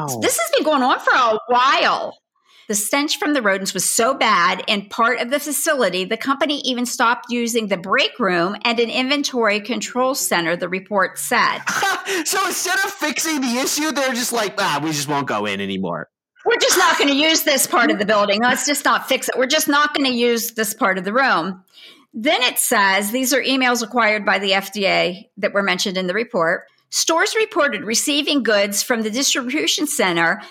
frame 0.08 0.22
this 0.22 0.38
has 0.40 0.50
been 0.52 0.64
going 0.64 0.82
on 0.82 0.98
for 1.00 1.12
a 1.14 1.38
while 1.48 2.18
the 2.68 2.76
stench 2.76 3.18
from 3.18 3.34
the 3.34 3.42
rodents 3.42 3.74
was 3.74 3.86
so 3.86 4.14
bad 4.14 4.64
in 4.68 4.88
part 4.90 5.20
of 5.20 5.30
the 5.30 5.40
facility 5.40 6.06
the 6.06 6.18
company 6.18 6.62
even 6.66 6.86
stopped 6.86 7.26
using 7.30 7.68
the 7.68 7.78
break 7.78 8.18
room 8.20 8.56
and 8.64 8.80
an 8.80 8.90
inventory 8.90 9.60
control 9.60 10.16
center 10.16 10.56
the 10.56 10.70
report 10.70 11.18
said 11.18 11.60
so 12.26 12.46
instead 12.46 12.80
of 12.80 12.92
fixing 12.92 13.42
the 13.42 13.58
issue, 13.58 13.92
they're 13.92 14.14
just 14.14 14.34
like, 14.34 14.56
ah, 14.58 14.80
we 14.84 14.92
just 14.92 15.08
won't 15.08 15.28
go 15.28 15.46
in 15.46 15.62
anymore. 15.62 16.10
we're 16.46 16.58
just 16.58 16.78
not 16.78 16.98
going 16.98 17.10
to 17.10 17.16
use 17.16 17.44
this 17.44 17.68
part 17.68 17.92
of 17.92 18.00
the 18.00 18.06
building. 18.06 18.42
Let's 18.42 18.66
just 18.66 18.86
not 18.86 19.08
fix 19.08 19.30
it. 19.30 19.38
We're 19.38 19.46
just 19.46 19.68
not 19.68 19.94
going 19.94 20.10
to 20.10 20.16
use 20.16 20.52
this 20.52 20.74
part 20.74 20.98
of 20.98 21.06
the 21.06 21.14
room. 21.14 21.64
Then 22.14 22.42
it 22.44 22.60
says 22.60 23.12
these 23.12 23.34
are 23.34 23.42
emails 23.42 23.82
acquired 23.82 24.26
by 24.26 24.40
the 24.40 24.52
FDA 24.52 25.30
that 25.38 25.54
were 25.54 25.64
mentioned 25.64 25.98
in 25.98 26.08
the 26.08 26.14
report. 26.14 26.66
Stores 26.90 27.34
reported 27.36 27.84
receiving 27.84 28.44
goods 28.44 28.84
from 28.84 29.02
the 29.02 29.10
distribution 29.10 29.88
center 29.88 30.42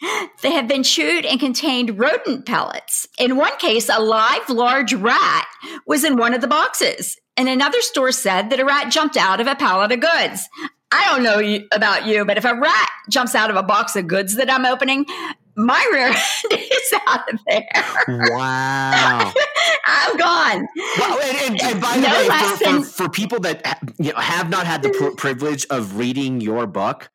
that 0.00 0.52
have 0.52 0.68
been 0.68 0.82
chewed 0.82 1.24
and 1.24 1.40
contained 1.40 1.98
rodent 1.98 2.46
pellets. 2.46 3.06
In 3.18 3.36
one 3.36 3.56
case, 3.58 3.88
a 3.88 4.00
live 4.00 4.48
large 4.48 4.94
rat 4.94 5.46
was 5.86 6.04
in 6.04 6.16
one 6.16 6.34
of 6.34 6.40
the 6.40 6.46
boxes. 6.46 7.18
And 7.36 7.48
another 7.48 7.80
store 7.80 8.12
said 8.12 8.50
that 8.50 8.60
a 8.60 8.64
rat 8.64 8.92
jumped 8.92 9.16
out 9.16 9.40
of 9.40 9.46
a 9.46 9.54
pallet 9.54 9.92
of 9.92 10.00
goods. 10.00 10.48
I 10.90 11.04
don't 11.04 11.22
know 11.22 11.66
about 11.72 12.06
you, 12.06 12.24
but 12.24 12.38
if 12.38 12.44
a 12.44 12.54
rat 12.54 12.88
jumps 13.10 13.34
out 13.34 13.50
of 13.50 13.56
a 13.56 13.62
box 13.62 13.94
of 13.94 14.06
goods 14.06 14.36
that 14.36 14.50
I'm 14.50 14.64
opening, 14.64 15.04
my 15.54 15.88
rear 15.92 16.06
end 16.50 16.62
is 16.62 16.92
out 17.06 17.32
of 17.32 17.40
there. 17.46 17.68
Wow. 18.08 19.32
I'm 19.86 20.16
gone. 20.16 20.68
Well, 20.98 21.20
and, 21.20 21.52
and, 21.52 21.62
and 21.62 21.80
by 21.80 21.94
the 21.96 22.00
No 22.00 22.28
way, 22.28 22.80
for, 22.80 22.84
for, 22.84 23.04
for 23.04 23.08
people 23.08 23.40
that 23.40 23.80
you 23.98 24.12
know, 24.12 24.18
have 24.18 24.48
not 24.48 24.66
had 24.66 24.82
the 24.82 24.90
pr- 24.90 25.16
privilege 25.16 25.66
of 25.70 25.96
reading 25.96 26.40
your 26.40 26.66
book, 26.66 27.10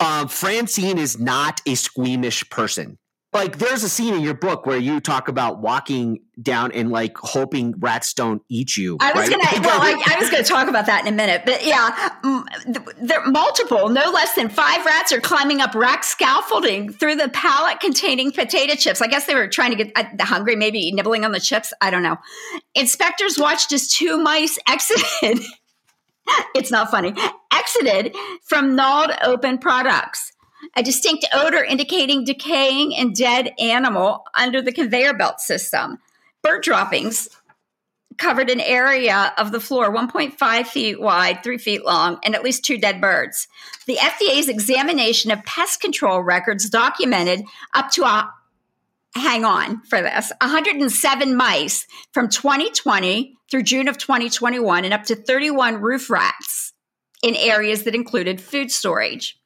um, 0.00 0.28
Francine 0.28 0.98
is 0.98 1.18
not 1.18 1.60
a 1.66 1.74
squeamish 1.74 2.48
person. 2.50 2.98
Like, 3.32 3.58
there's 3.58 3.82
a 3.82 3.88
scene 3.88 4.14
in 4.14 4.20
your 4.20 4.34
book 4.34 4.64
where 4.64 4.78
you 4.78 4.98
talk 4.98 5.28
about 5.28 5.60
walking 5.60 6.20
down 6.40 6.72
and 6.72 6.90
like 6.90 7.18
hoping 7.18 7.74
rats 7.78 8.14
don't 8.14 8.40
eat 8.48 8.78
you. 8.78 8.96
I 9.00 9.12
was 9.12 9.28
right? 9.28 9.30
gonna. 9.30 9.66
Well, 9.66 9.82
I, 9.82 10.02
I 10.14 10.18
was 10.18 10.30
gonna 10.30 10.42
talk 10.42 10.68
about 10.68 10.86
that 10.86 11.06
in 11.06 11.12
a 11.12 11.16
minute, 11.16 11.42
but 11.44 11.64
yeah, 11.66 12.10
th- 12.64 12.96
there 13.02 13.20
are 13.20 13.30
multiple. 13.30 13.90
No 13.90 14.10
less 14.10 14.34
than 14.34 14.48
five 14.48 14.86
rats 14.86 15.12
are 15.12 15.20
climbing 15.20 15.60
up 15.60 15.74
rack 15.74 16.04
scaffolding 16.04 16.92
through 16.92 17.16
the 17.16 17.28
pallet 17.28 17.80
containing 17.80 18.32
potato 18.32 18.74
chips. 18.74 19.02
I 19.02 19.06
guess 19.06 19.26
they 19.26 19.34
were 19.34 19.48
trying 19.48 19.76
to 19.76 19.84
get 19.84 19.92
uh, 19.96 20.24
hungry, 20.24 20.56
maybe 20.56 20.90
nibbling 20.92 21.24
on 21.24 21.32
the 21.32 21.40
chips. 21.40 21.74
I 21.82 21.90
don't 21.90 22.02
know. 22.02 22.16
Inspectors 22.74 23.38
watched 23.38 23.72
as 23.72 23.88
two 23.88 24.18
mice 24.18 24.58
exited. 24.68 25.40
it's 26.54 26.70
not 26.70 26.90
funny. 26.90 27.14
Exited 27.52 28.14
from 28.42 28.76
gnawed 28.76 29.16
open 29.22 29.58
products. 29.58 30.32
A 30.76 30.82
distinct 30.82 31.26
odor 31.32 31.62
indicating 31.62 32.24
decaying 32.24 32.96
and 32.96 33.14
dead 33.14 33.52
animal 33.58 34.24
under 34.34 34.60
the 34.60 34.72
conveyor 34.72 35.14
belt 35.14 35.40
system. 35.40 35.98
Bird 36.42 36.62
droppings 36.62 37.28
covered 38.18 38.50
an 38.50 38.60
area 38.60 39.32
of 39.36 39.52
the 39.52 39.60
floor 39.60 39.94
1.5 39.94 40.66
feet 40.66 41.00
wide, 41.00 41.42
three 41.42 41.58
feet 41.58 41.84
long, 41.84 42.18
and 42.24 42.34
at 42.34 42.42
least 42.42 42.64
two 42.64 42.78
dead 42.78 43.00
birds. 43.00 43.46
The 43.86 43.96
FDA's 43.96 44.48
examination 44.48 45.30
of 45.30 45.44
pest 45.44 45.80
control 45.80 46.22
records 46.22 46.70
documented 46.70 47.44
up 47.74 47.90
to 47.92 48.04
a 48.04 48.32
hang 49.16 49.44
on 49.44 49.82
for 49.82 50.00
this 50.00 50.32
107 50.40 51.36
mice 51.36 51.86
from 52.12 52.28
2020 52.28 53.36
through 53.50 53.62
June 53.62 53.88
of 53.88 53.98
2021 53.98 54.84
and 54.84 54.94
up 54.94 55.04
to 55.04 55.16
31 55.16 55.80
roof 55.80 56.10
rats 56.10 56.72
in 57.22 57.34
areas 57.36 57.84
that 57.84 57.94
included 57.94 58.40
food 58.40 58.70
storage. 58.70 59.38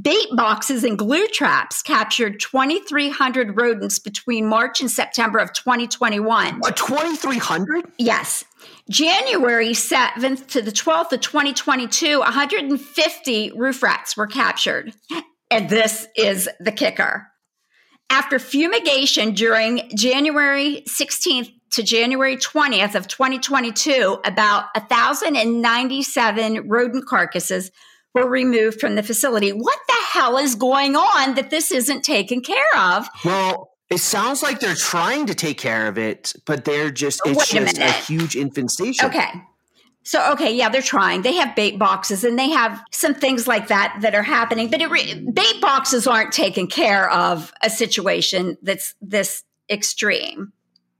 Bait 0.00 0.28
boxes 0.32 0.84
and 0.84 0.98
glue 0.98 1.26
traps 1.28 1.82
captured 1.82 2.40
2,300 2.40 3.60
rodents 3.60 3.98
between 3.98 4.46
March 4.46 4.80
and 4.80 4.90
September 4.90 5.38
of 5.38 5.52
2021. 5.52 6.60
a 6.66 6.72
2300? 6.72 7.84
Yes. 7.98 8.44
January 8.88 9.70
7th 9.70 10.46
to 10.48 10.62
the 10.62 10.72
12th 10.72 11.12
of 11.12 11.20
2022, 11.20 12.20
150 12.20 13.52
roof 13.54 13.82
rats 13.82 14.16
were 14.16 14.26
captured. 14.26 14.94
And 15.50 15.68
this 15.68 16.06
is 16.16 16.48
the 16.58 16.72
kicker. 16.72 17.28
After 18.10 18.38
fumigation 18.38 19.32
during 19.34 19.90
January 19.94 20.82
16th 20.88 21.52
to 21.72 21.82
January 21.82 22.36
20th 22.36 22.94
of 22.94 23.08
2022, 23.08 24.18
about 24.24 24.66
1,097 24.76 26.68
rodent 26.68 27.06
carcasses 27.06 27.70
were 28.14 28.28
removed 28.28 28.80
from 28.80 28.94
the 28.94 29.02
facility. 29.02 29.50
What 29.50 29.78
the 29.88 29.96
hell 30.12 30.38
is 30.38 30.54
going 30.54 30.96
on 30.96 31.34
that 31.34 31.50
this 31.50 31.70
isn't 31.70 32.02
taken 32.02 32.40
care 32.40 32.76
of? 32.76 33.06
Well, 33.24 33.70
it 33.90 33.98
sounds 33.98 34.42
like 34.42 34.60
they're 34.60 34.74
trying 34.74 35.26
to 35.26 35.34
take 35.34 35.58
care 35.58 35.86
of 35.86 35.98
it, 35.98 36.32
but 36.46 36.64
they're 36.64 36.90
just, 36.90 37.20
it's 37.26 37.52
Wait 37.52 37.62
a 37.62 37.64
just 37.66 37.78
a 37.78 37.92
huge 37.92 38.34
infestation. 38.36 39.06
Okay. 39.06 39.28
So, 40.06 40.32
okay, 40.34 40.54
yeah, 40.54 40.68
they're 40.68 40.82
trying. 40.82 41.22
They 41.22 41.34
have 41.34 41.56
bait 41.56 41.80
boxes 41.80 42.22
and 42.22 42.38
they 42.38 42.48
have 42.50 42.80
some 42.92 43.12
things 43.12 43.48
like 43.48 43.66
that 43.66 43.98
that 44.02 44.14
are 44.14 44.22
happening, 44.22 44.70
but 44.70 44.80
re- 44.88 45.26
bait 45.32 45.60
boxes 45.60 46.06
aren't 46.06 46.32
taking 46.32 46.68
care 46.68 47.10
of 47.10 47.52
a 47.60 47.68
situation 47.68 48.56
that's 48.62 48.94
this 49.00 49.42
extreme. 49.68 50.52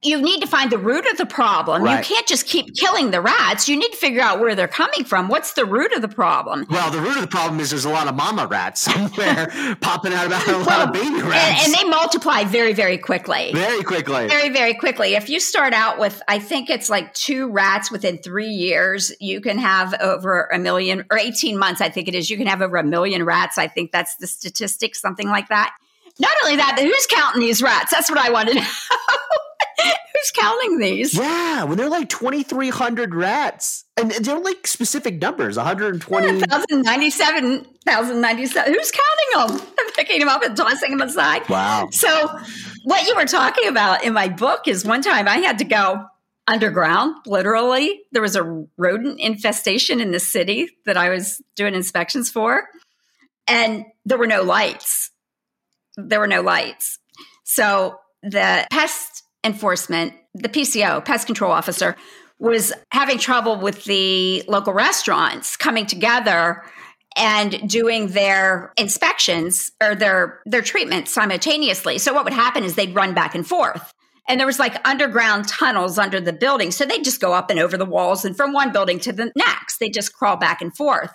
You 0.03 0.21
need 0.21 0.41
to 0.41 0.47
find 0.47 0.71
the 0.71 0.79
root 0.79 1.07
of 1.11 1.17
the 1.17 1.27
problem. 1.27 1.83
Right. 1.83 1.99
You 1.99 2.15
can't 2.15 2.27
just 2.27 2.47
keep 2.47 2.75
killing 2.77 3.11
the 3.11 3.21
rats. 3.21 3.69
You 3.69 3.77
need 3.77 3.91
to 3.91 3.97
figure 3.97 4.21
out 4.21 4.41
where 4.41 4.55
they're 4.55 4.69
coming 4.69 5.05
from. 5.05 5.29
What's 5.29 5.55
the 5.55 5.65
root 5.65 5.93
of 5.95 6.03
the 6.03 6.09
problem? 6.09 6.67
Well, 6.71 6.91
the 6.91 7.01
root 7.01 7.17
of 7.17 7.23
the 7.23 7.29
problem 7.29 7.61
is 7.61 7.71
there's 7.71 7.87
a 7.87 7.91
lot 7.91 8.07
of 8.07 8.15
mama 8.15 8.47
rats 8.47 8.81
somewhere 8.93 9.47
popping 9.81 10.13
out 10.13 10.27
about 10.27 10.47
a 10.47 10.59
lot 10.59 10.87
of 10.87 10.93
baby 10.93 11.07
and, 11.07 11.23
rats 11.23 11.65
and 11.65 11.75
they 11.75 11.85
multiply 11.85 12.45
very, 12.45 12.73
very 12.73 12.99
quickly. 12.99 13.53
very 13.53 13.83
quickly. 13.83 14.29
very 14.29 14.49
very 14.51 14.75
quickly 14.75 15.15
if 15.15 15.29
you 15.29 15.41
start 15.41 15.73
out 15.73 15.99
with 15.99 16.23
i 16.29 16.39
think 16.39 16.71
it's 16.71 16.89
like 16.91 17.13
two 17.15 17.51
rats 17.51 17.91
within 17.91 18.19
three 18.19 18.49
years 18.49 19.13
you 19.21 19.41
can 19.41 19.59
have 19.59 19.95
over 20.01 20.49
a 20.53 20.59
million 20.59 21.05
or 21.11 21.19
18 21.19 21.59
months 21.59 21.81
i 21.81 21.89
think 21.89 22.09
it 22.09 22.15
is 22.15 22.31
you 22.31 22.37
can 22.37 22.47
have 22.47 22.63
over 22.63 22.77
a 22.77 22.85
million 22.85 23.25
rats 23.25 23.59
i 23.59 23.67
think 23.67 23.93
that's 23.93 24.17
the 24.17 24.27
statistic 24.27 24.95
something 24.95 25.29
like 25.29 25.49
that 25.49 25.75
not 26.19 26.33
only 26.45 26.57
that 26.57 26.75
but 26.77 26.85
who's 26.85 27.07
counting 27.11 27.41
these 27.41 27.63
rats 27.63 27.91
that's 27.91 28.11
what 28.11 28.19
i 28.19 28.31
want 28.31 28.49
to 28.49 28.55
know 28.61 28.67
who's 29.83 30.31
counting 30.35 30.79
these 30.79 31.15
Yeah, 31.15 31.65
when 31.65 31.77
they're 31.77 31.89
like 31.89 32.09
2,300 32.09 33.15
rats, 33.15 33.85
and 33.97 34.11
they're 34.11 34.39
like 34.39 34.67
specific 34.67 35.21
numbers 35.21 35.57
120. 35.57 36.27
1097 36.27 37.67
1097 37.85 38.73
who's 38.73 38.91
counting 38.91 39.59
them 39.59 39.69
I'm 39.79 39.93
picking 39.93 40.21
them 40.21 40.29
up 40.29 40.43
and 40.43 40.57
tossing 40.57 40.97
them 40.97 41.07
aside 41.07 41.49
Wow. 41.49 41.89
So, 41.91 42.29
what 42.85 43.07
you 43.07 43.15
were 43.17 43.25
talking 43.25 43.69
about 43.69 44.05
in 44.05 44.13
my 44.13 44.29
book 44.29 44.69
is 44.69 44.85
one 44.85 45.03
time 45.03 45.29
I 45.29 45.39
had 45.39 45.59
to 45.59 45.65
go 45.65 46.05
underground, 46.47 47.17
literally. 47.27 48.03
There 48.13 48.23
was 48.23 48.37
a 48.37 48.67
rodent 48.77 49.21
infestation 49.21 50.01
in 50.01 50.13
the 50.13 50.21
city 50.21 50.69
that 50.87 50.97
I 50.97 51.09
was 51.09 51.43
doing 51.57 51.75
inspections 51.75 52.31
for, 52.31 52.69
and 53.49 53.85
there 54.05 54.19
were 54.19 54.27
no 54.27 54.43
lights. 54.43 55.11
There 55.97 56.21
were 56.21 56.29
no 56.29 56.43
lights. 56.43 56.99
So, 57.45 57.99
the 58.23 58.67
pest 58.71 59.16
enforcement, 59.47 60.13
the 60.35 60.49
PCO, 60.49 61.05
pest 61.05 61.27
control 61.27 61.51
officer, 61.51 61.97
was 62.39 62.73
having 62.93 63.19
trouble 63.19 63.57
with 63.59 63.85
the 63.85 64.43
local 64.47 64.75
restaurants 64.75 65.57
coming 65.57 65.87
together 65.87 66.63
and 67.17 67.69
doing 67.69 68.09
their 68.09 68.75
inspections 68.77 69.73
or 69.83 69.95
their 69.95 70.43
their 70.45 70.61
treatment 70.61 71.09
simultaneously. 71.09 71.97
So 71.99 72.13
what 72.13 72.25
would 72.25 72.35
happen 72.35 72.63
is 72.63 72.75
they'd 72.75 72.95
run 72.95 73.15
back 73.15 73.35
and 73.35 73.47
forth. 73.47 73.93
And 74.29 74.39
there 74.41 74.47
was 74.47 74.59
like 74.59 74.87
underground 74.87 75.49
tunnels 75.49 75.99
under 75.99 76.21
the 76.21 76.33
building. 76.33 76.73
So 76.73 76.85
they'd 76.85 77.05
just 77.05 77.21
go 77.21 77.33
up 77.33 77.49
and 77.49 77.61
over 77.61 77.77
the 77.77 77.85
walls 77.85 78.25
and 78.25 78.37
from 78.37 78.53
one 78.53 78.73
building 78.73 78.99
to 79.01 79.13
the 79.13 79.33
next. 79.37 79.79
They 79.79 79.89
just 79.89 80.13
crawl 80.13 80.37
back 80.37 80.61
and 80.61 80.77
forth. 80.77 81.11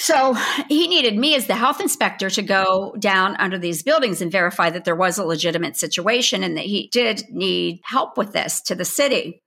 So 0.00 0.34
he 0.70 0.88
needed 0.88 1.18
me 1.18 1.34
as 1.34 1.46
the 1.46 1.54
health 1.54 1.78
inspector 1.78 2.30
to 2.30 2.40
go 2.40 2.94
down 2.98 3.36
under 3.36 3.58
these 3.58 3.82
buildings 3.82 4.22
and 4.22 4.32
verify 4.32 4.70
that 4.70 4.86
there 4.86 4.96
was 4.96 5.18
a 5.18 5.24
legitimate 5.24 5.76
situation 5.76 6.42
and 6.42 6.56
that 6.56 6.64
he 6.64 6.88
did 6.90 7.24
need 7.28 7.80
help 7.84 8.16
with 8.16 8.32
this 8.32 8.62
to 8.62 8.74
the 8.74 8.86
city. 8.86 9.42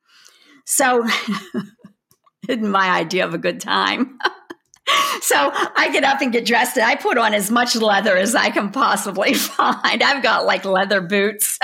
So 0.65 1.07
my 2.59 2.91
idea 2.91 3.25
of 3.25 3.33
a 3.33 3.39
good 3.39 3.59
time. 3.59 4.19
So 5.21 5.37
I 5.37 5.89
get 5.93 6.03
up 6.03 6.19
and 6.19 6.33
get 6.33 6.45
dressed 6.45 6.75
and 6.75 6.85
I 6.85 6.95
put 6.95 7.17
on 7.17 7.33
as 7.33 7.49
much 7.49 7.77
leather 7.77 8.17
as 8.17 8.35
I 8.35 8.49
can 8.49 8.69
possibly 8.69 9.33
find. 9.33 10.03
I've 10.03 10.21
got 10.21 10.45
like 10.45 10.65
leather 10.65 10.99
boots. 10.99 11.57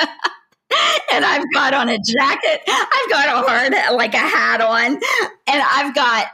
and 1.11 1.25
I've 1.25 1.43
got 1.53 1.73
on 1.73 1.89
a 1.89 1.97
jacket. 1.97 2.61
I've 2.65 3.09
got 3.09 3.27
a 3.27 3.45
hard, 3.45 3.73
like 3.97 4.13
a 4.13 4.19
hat 4.19 4.61
on, 4.61 4.93
and 4.93 5.01
I've 5.47 5.93
got 5.93 6.27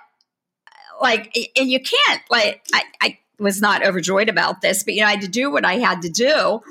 like, 1.02 1.36
and 1.58 1.70
you 1.70 1.80
can't 1.80 2.22
like, 2.30 2.62
I, 2.74 2.84
I 3.02 3.20
was 3.40 3.62
not 3.62 3.86
overjoyed 3.86 4.30
about 4.30 4.62
this, 4.62 4.84
but 4.84 4.94
you 4.94 5.02
know, 5.02 5.08
I 5.08 5.12
had 5.12 5.22
to 5.22 5.28
do 5.28 5.52
what 5.52 5.66
I 5.66 5.76
had 5.76 6.02
to 6.04 6.10
do, 6.10 6.62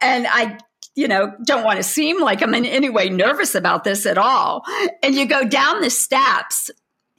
and 0.00 0.26
I, 0.28 0.58
you 0.94 1.08
know, 1.08 1.34
don't 1.44 1.64
want 1.64 1.76
to 1.78 1.82
seem 1.82 2.20
like 2.20 2.42
I'm 2.42 2.54
in 2.54 2.64
any 2.64 2.88
way 2.88 3.08
nervous 3.08 3.54
about 3.54 3.84
this 3.84 4.06
at 4.06 4.16
all. 4.16 4.64
And 5.02 5.14
you 5.14 5.26
go 5.26 5.44
down 5.44 5.80
the 5.80 5.90
steps, 5.90 6.70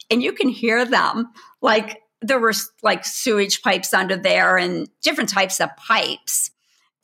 and 0.09 0.23
you 0.23 0.33
can 0.33 0.49
hear 0.49 0.85
them 0.85 1.31
like 1.61 2.01
there 2.21 2.39
were 2.39 2.53
like 2.81 3.05
sewage 3.05 3.61
pipes 3.61 3.93
under 3.93 4.15
there 4.15 4.57
and 4.57 4.89
different 5.03 5.29
types 5.29 5.61
of 5.61 5.69
pipes 5.77 6.49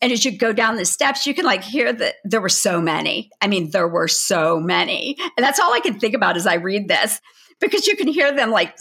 and 0.04 0.12
as 0.12 0.26
you 0.26 0.38
go 0.38 0.52
down 0.52 0.76
the 0.76 0.84
steps, 0.84 1.26
you 1.26 1.34
can 1.34 1.46
like 1.46 1.64
hear 1.64 1.94
that 1.94 2.16
there 2.26 2.42
were 2.42 2.50
so 2.50 2.82
many. 2.82 3.32
I 3.40 3.48
mean, 3.48 3.70
there 3.70 3.88
were 3.88 4.10
so 4.10 4.60
many. 4.60 5.16
And 5.38 5.46
that's 5.46 5.62
all 5.62 5.74
I 5.74 5.80
can 5.80 5.98
think 5.98 6.14
about 6.14 6.36
as 6.36 6.46
I 6.46 6.56
read 6.56 6.90
this 6.90 7.22
because 7.62 7.88
you 7.88 7.96
can 7.96 8.10
hear 8.10 8.36
them 8.36 8.52
like, 8.52 8.76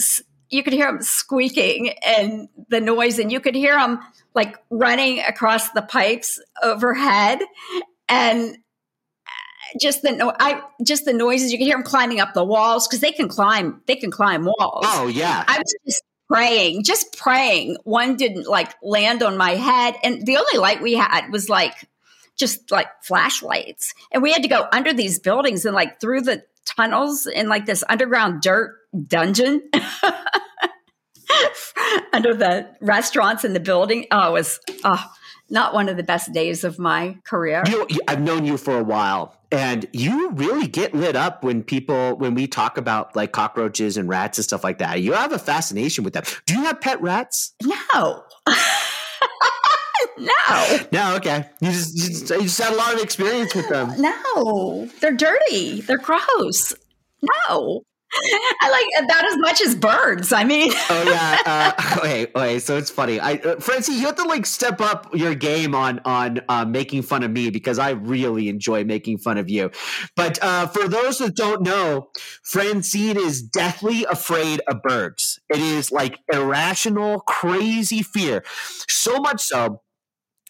you 0.53 0.63
could 0.63 0.73
hear 0.73 0.87
them 0.87 1.03
squeaking 1.03 1.95
and 2.05 2.49
the 2.69 2.81
noise, 2.81 3.19
and 3.19 3.33
you 3.33 3.41
could 3.41 3.55
hear 3.55 3.75
them 3.75 3.99
like 4.35 4.57
running 4.71 5.21
across 5.21 5.71
the 5.71 5.83
pipes 5.83 6.41
overhead. 6.63 7.41
And 8.09 8.57
uh, 9.27 9.79
just 9.81 10.03
the 10.03 10.13
no, 10.13 10.33
I 10.39 10.63
just 10.85 11.05
the 11.05 11.13
noises 11.13 11.53
you 11.53 11.59
can 11.59 11.67
hear 11.67 11.77
them 11.77 11.85
climbing 11.85 12.21
up 12.21 12.35
the 12.35 12.45
walls 12.45 12.87
because 12.87 13.01
they 13.01 13.13
can 13.13 13.29
climb 13.29 13.83
they 13.87 13.97
can 13.97 14.11
climb 14.11 14.45
walls. 14.45 14.85
Oh 14.89 15.09
yeah, 15.09 15.45
I 15.49 15.59
was 15.59 15.75
just 15.87 16.03
praying, 16.33 16.83
just 16.83 17.17
praying. 17.17 17.77
One 17.85 18.17
didn't 18.17 18.47
like 18.47 18.75
land 18.83 19.23
on 19.23 19.37
my 19.37 19.51
head. 19.51 19.97
And 20.03 20.25
the 20.25 20.39
only 20.39 20.59
light 20.59 20.81
we 20.81 20.95
had 20.95 21.29
was 21.31 21.51
like 21.51 21.75
just 22.37 22.71
like 22.71 22.89
flashlights. 23.03 23.95
And 24.13 24.23
we 24.23 24.33
had 24.33 24.43
to 24.43 24.49
go 24.49 24.67
under 24.73 24.95
these 24.95 25.19
buildings 25.19 25.67
and 25.67 25.75
like 25.75 26.01
through 26.01 26.23
the 26.23 26.43
tunnels 26.65 27.27
in 27.27 27.49
like 27.49 27.67
this 27.67 27.85
underground 27.89 28.41
dirt 28.41 28.75
dungeon. 29.07 29.63
under 32.13 32.35
the 32.35 32.69
restaurants 32.81 33.45
in 33.45 33.53
the 33.53 33.61
building. 33.61 34.07
Oh, 34.11 34.29
it 34.29 34.33
was 34.33 34.61
oh, 34.85 35.13
not 35.51 35.75
one 35.75 35.89
of 35.89 35.97
the 35.97 36.03
best 36.03 36.33
days 36.33 36.65
of 36.65 36.79
my 36.79 37.19
career. 37.25 37.63
You 37.67 37.79
know, 37.79 37.87
I've 38.09 38.21
known 38.21 38.45
you 38.45 38.57
for 38.57 38.79
a 38.79 38.83
while, 38.83 39.37
and 39.51 39.87
you 39.93 40.31
really 40.31 40.67
get 40.67 40.95
lit 40.95 41.15
up 41.15 41.45
when 41.45 41.63
people 41.63 42.17
when 42.17 42.35
we 42.35 42.47
talk 42.47 42.79
about 42.79 43.15
like 43.15 43.33
cockroaches 43.33 43.97
and 43.97 44.09
rats 44.09 44.39
and 44.39 44.45
stuff 44.45 44.65
like 44.65 44.79
that. 44.79 45.01
You 45.01 45.13
have 45.13 45.33
a 45.33 45.39
fascination 45.39 46.05
with 46.05 46.15
them. 46.15 46.25
Do 46.47 46.55
you 46.55 46.65
have 46.65 46.81
pet 46.81 47.01
rats? 47.03 47.55
No. 47.63 48.25
no. 50.19 50.79
No, 50.91 51.17
okay. 51.17 51.51
You 51.61 51.71
just, 51.71 51.97
you 51.97 52.09
just, 52.09 52.31
you 52.31 52.43
just 52.43 52.61
had 52.61 52.73
a 52.73 52.77
lot 52.77 52.95
of 52.95 53.01
experience 53.01 53.55
with 53.55 53.69
them. 53.69 53.93
No, 53.99 54.89
they're 55.01 55.13
dirty. 55.13 55.81
They're 55.83 55.99
gross. 55.99 56.75
No. 57.49 57.83
I 58.61 58.71
like 58.71 59.05
about 59.05 59.25
as 59.25 59.37
much 59.39 59.61
as 59.63 59.75
birds. 59.75 60.33
I 60.33 60.45
mean, 60.45 60.73
oh 60.91 61.05
yeah. 61.07 61.39
Uh, 61.47 61.97
okay, 61.99 62.27
okay. 62.35 62.59
So 62.59 62.77
it's 62.77 62.91
funny. 62.91 63.19
I, 63.21 63.35
uh, 63.35 63.57
Francie, 63.61 63.93
you 63.93 64.07
have 64.07 64.17
to 64.17 64.25
like 64.25 64.47
step 64.47 64.81
up 64.81 65.09
your 65.15 65.35
game 65.35 65.75
on 65.75 66.01
on 66.05 66.41
uh, 66.49 66.65
making 66.65 67.03
fun 67.03 67.23
of 67.23 67.31
me 67.31 67.51
because 67.51 67.79
I 67.79 67.91
really 67.91 68.49
enjoy 68.49 68.85
making 68.85 69.19
fun 69.19 69.39
of 69.39 69.49
you. 69.49 69.71
But 70.17 70.39
uh, 70.43 70.67
for 70.69 70.89
those 70.89 71.19
that 71.19 71.37
don't 71.37 71.63
know, 71.63 72.11
Francine 72.45 73.17
is 73.17 73.43
deathly 73.43 74.05
afraid 74.05 74.61
of 74.69 74.83
birds. 74.83 75.41
It 75.49 75.61
is 75.61 75.91
like 75.91 76.19
irrational, 76.33 77.21
crazy 77.21 78.03
fear. 78.03 78.45
So 78.89 79.19
much 79.19 79.41
so 79.43 79.83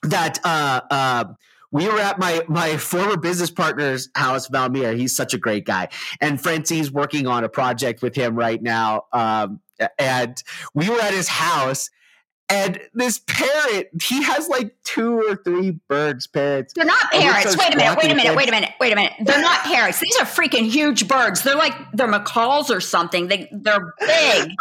that 0.02 0.38
uh, 0.44 0.80
uh, 0.90 1.24
we 1.72 1.88
were 1.88 1.98
at 1.98 2.18
my 2.18 2.42
my 2.48 2.76
former 2.76 3.16
business 3.16 3.50
partner's 3.50 4.08
house, 4.14 4.48
Valmir. 4.48 4.96
He's 4.96 5.16
such 5.16 5.34
a 5.34 5.38
great 5.38 5.64
guy, 5.64 5.88
and 6.20 6.40
Francine's 6.40 6.92
working 6.92 7.26
on 7.26 7.42
a 7.42 7.48
project 7.48 8.02
with 8.02 8.14
him 8.14 8.36
right 8.36 8.62
now. 8.62 9.06
Um, 9.12 9.60
and 9.98 10.40
we 10.74 10.88
were 10.88 11.00
at 11.00 11.12
his 11.12 11.26
house, 11.26 11.90
and 12.48 12.78
this 12.92 13.18
parrot, 13.26 13.90
he 14.02 14.22
has 14.22 14.48
like 14.48 14.76
two 14.84 15.18
or 15.18 15.36
three 15.36 15.80
birds, 15.88 16.26
parrots. 16.26 16.74
They're 16.74 16.84
not 16.84 17.10
parrots. 17.10 17.56
Wait 17.56 17.72
a 17.72 17.76
minute. 17.76 17.96
Wait 17.96 18.12
a 18.12 18.14
minute. 18.14 18.36
Wait 18.36 18.48
a 18.48 18.52
minute. 18.52 18.70
Wait 18.78 18.92
a 18.92 18.96
minute. 18.96 19.12
They're 19.24 19.40
not 19.40 19.60
parrots. 19.60 19.98
These 19.98 20.16
are 20.18 20.26
freaking 20.26 20.70
huge 20.70 21.08
birds. 21.08 21.42
They're 21.42 21.56
like 21.56 21.74
they're 21.94 22.06
macaws 22.06 22.70
or 22.70 22.80
something. 22.80 23.28
They 23.28 23.48
they're 23.50 23.94
big. 23.98 24.50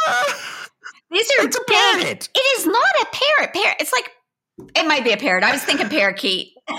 These 1.12 1.30
are 1.32 1.46
it's 1.46 1.58
a 1.58 1.62
big. 1.68 1.78
parrot. 1.78 2.30
It 2.34 2.60
is 2.60 2.66
not 2.66 2.90
a 3.02 3.06
parrot. 3.12 3.54
Parrot. 3.54 3.76
It's 3.82 3.92
like 3.92 4.10
it 4.76 4.88
might 4.88 5.04
be 5.04 5.12
a 5.12 5.18
parrot. 5.18 5.44
I 5.44 5.52
was 5.52 5.64
thinking 5.64 5.90
parakeet. 5.90 6.54
no, 6.70 6.76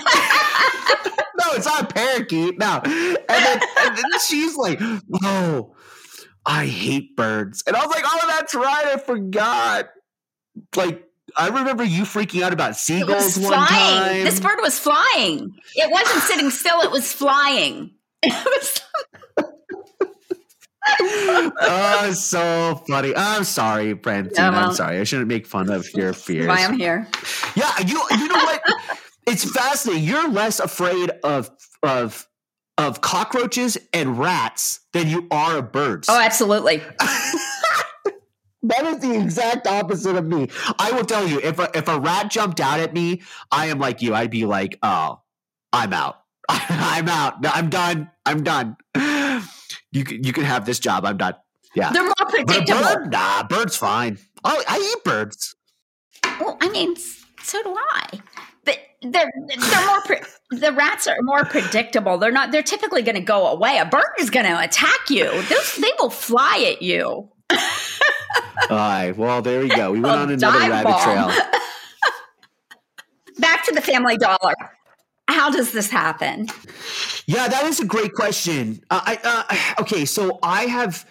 it's 1.53 1.65
not 1.65 1.83
a 1.91 1.93
parakeet. 1.93 2.57
No. 2.59 2.81
And 2.83 3.17
then, 3.27 3.59
and 3.79 3.97
then 3.97 4.19
she's 4.27 4.55
like, 4.55 4.79
"Oh, 5.23 5.75
I 6.45 6.65
hate 6.65 7.15
birds," 7.15 7.63
and 7.67 7.75
I 7.75 7.85
was 7.85 7.93
like, 7.93 8.03
"Oh, 8.05 8.19
that's 8.27 8.55
right. 8.55 8.85
I 8.85 8.97
forgot." 8.97 9.89
Like. 10.75 11.03
I 11.35 11.47
remember 11.47 11.83
you 11.83 12.03
freaking 12.03 12.43
out 12.43 12.53
about 12.53 12.75
seagulls 12.75 13.39
one 13.39 13.53
flying. 13.53 13.67
time. 13.67 14.23
This 14.23 14.39
bird 14.39 14.59
was 14.61 14.77
flying. 14.77 15.55
It 15.73 15.89
wasn't 15.89 16.21
sitting 16.21 16.51
still. 16.51 16.81
It 16.81 16.91
was 16.91 17.11
flying. 17.11 17.91
It 18.21 18.45
was 18.45 18.81
oh, 20.99 22.11
so 22.15 22.83
funny. 22.87 23.13
I'm 23.15 23.43
sorry, 23.43 23.93
Francine. 23.95 24.33
Yeah, 24.35 24.49
well, 24.49 24.69
I'm 24.69 24.75
sorry. 24.75 24.99
I 24.99 25.03
shouldn't 25.03 25.27
make 25.27 25.45
fun 25.45 25.69
of 25.69 25.91
your 25.93 26.13
fears. 26.13 26.47
why 26.47 26.63
I'm 26.63 26.77
here. 26.77 27.07
Yeah, 27.55 27.79
you 27.79 28.01
you 28.11 28.27
know 28.27 28.35
what? 28.35 28.61
it's 29.27 29.49
fascinating. 29.49 30.03
You're 30.03 30.29
less 30.29 30.59
afraid 30.59 31.11
of 31.23 31.49
of 31.83 32.27
of 32.77 33.01
cockroaches 33.01 33.77
and 33.93 34.17
rats 34.17 34.79
than 34.93 35.07
you 35.07 35.27
are 35.31 35.57
of 35.57 35.71
birds. 35.71 36.09
Oh, 36.09 36.19
absolutely. 36.19 36.77
that 38.63 38.85
is 38.85 38.99
the 38.99 39.15
exact 39.19 39.67
opposite 39.67 40.15
of 40.15 40.25
me. 40.25 40.49
I 40.79 40.91
will 40.91 41.05
tell 41.05 41.27
you, 41.27 41.39
if 41.39 41.59
a, 41.59 41.69
if 41.75 41.87
a 41.87 41.99
rat 41.99 42.31
jumped 42.31 42.59
out 42.59 42.79
at 42.79 42.93
me, 42.93 43.21
I 43.51 43.67
am 43.67 43.79
like 43.79 44.01
you. 44.01 44.15
I'd 44.15 44.31
be 44.31 44.45
like, 44.45 44.79
oh, 44.81 45.21
I'm 45.71 45.93
out. 45.93 46.21
I'm 46.49 47.07
out. 47.07 47.35
I'm 47.43 47.69
done. 47.69 48.09
I'm 48.25 48.43
done. 48.43 48.77
You 49.93 50.03
can 50.03 50.23
you 50.23 50.33
can 50.33 50.43
have 50.43 50.65
this 50.65 50.79
job. 50.79 51.05
I'm 51.05 51.17
not. 51.17 51.41
Yeah. 51.75 51.91
They're 51.91 52.03
more 52.03 52.13
predictable. 52.27 52.81
Bird, 52.81 53.11
nah, 53.11 53.43
bird's 53.43 53.75
fine. 53.75 54.17
Oh, 54.43 54.63
I 54.67 54.93
eat 54.95 55.03
birds. 55.03 55.55
Well, 56.39 56.57
I 56.61 56.69
mean, 56.69 56.95
so 57.41 57.61
do 57.63 57.75
I. 57.91 58.19
But 58.65 58.79
they're 59.01 59.31
they're 59.47 59.85
more 59.85 60.01
pre- 60.01 60.21
the 60.51 60.71
rats 60.71 61.07
are 61.07 61.17
more 61.21 61.45
predictable. 61.45 62.17
They're 62.17 62.31
not. 62.31 62.51
They're 62.51 62.63
typically 62.63 63.01
going 63.01 63.15
to 63.15 63.21
go 63.21 63.47
away. 63.47 63.77
A 63.77 63.85
bird 63.85 64.03
is 64.19 64.29
going 64.29 64.45
to 64.45 64.59
attack 64.59 65.09
you. 65.09 65.25
Those, 65.25 65.75
they 65.75 65.91
will 65.99 66.09
fly 66.09 66.71
at 66.71 66.81
you. 66.81 67.05
All 67.49 67.57
right. 68.69 69.11
Well, 69.15 69.41
there 69.41 69.59
we 69.59 69.69
go. 69.69 69.91
We 69.91 69.99
went 69.99 70.15
on 70.15 70.31
another 70.31 70.69
rabbit 70.69 71.01
trail. 71.03 71.27
Back 73.39 73.65
to 73.65 73.73
the 73.73 73.81
family 73.81 74.17
dollar. 74.17 74.53
How 75.27 75.49
does 75.49 75.71
this 75.71 75.89
happen? 75.89 76.47
Yeah, 77.25 77.47
that 77.47 77.65
is 77.65 77.79
a 77.79 77.85
great 77.85 78.13
question. 78.13 78.81
Uh, 78.89 79.01
I 79.05 79.19
uh, 79.77 79.81
okay, 79.81 80.05
so 80.05 80.39
I 80.43 80.65
have, 80.65 81.05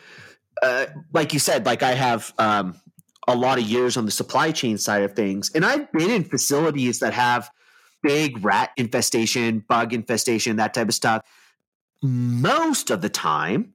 uh, 0.62 0.86
like 1.12 1.32
you 1.32 1.38
said, 1.38 1.66
like 1.66 1.82
I 1.82 1.92
have 1.92 2.32
um, 2.38 2.76
a 3.28 3.34
lot 3.34 3.58
of 3.58 3.64
years 3.64 3.96
on 3.96 4.04
the 4.04 4.10
supply 4.10 4.52
chain 4.52 4.78
side 4.78 5.02
of 5.02 5.14
things, 5.14 5.50
and 5.54 5.64
I've 5.64 5.90
been 5.92 6.10
in 6.10 6.24
facilities 6.24 7.00
that 7.00 7.14
have 7.14 7.50
big 8.02 8.44
rat 8.44 8.70
infestation, 8.76 9.64
bug 9.68 9.92
infestation, 9.92 10.56
that 10.56 10.74
type 10.74 10.88
of 10.88 10.94
stuff. 10.94 11.22
Most 12.02 12.90
of 12.90 13.00
the 13.00 13.08
time, 13.08 13.74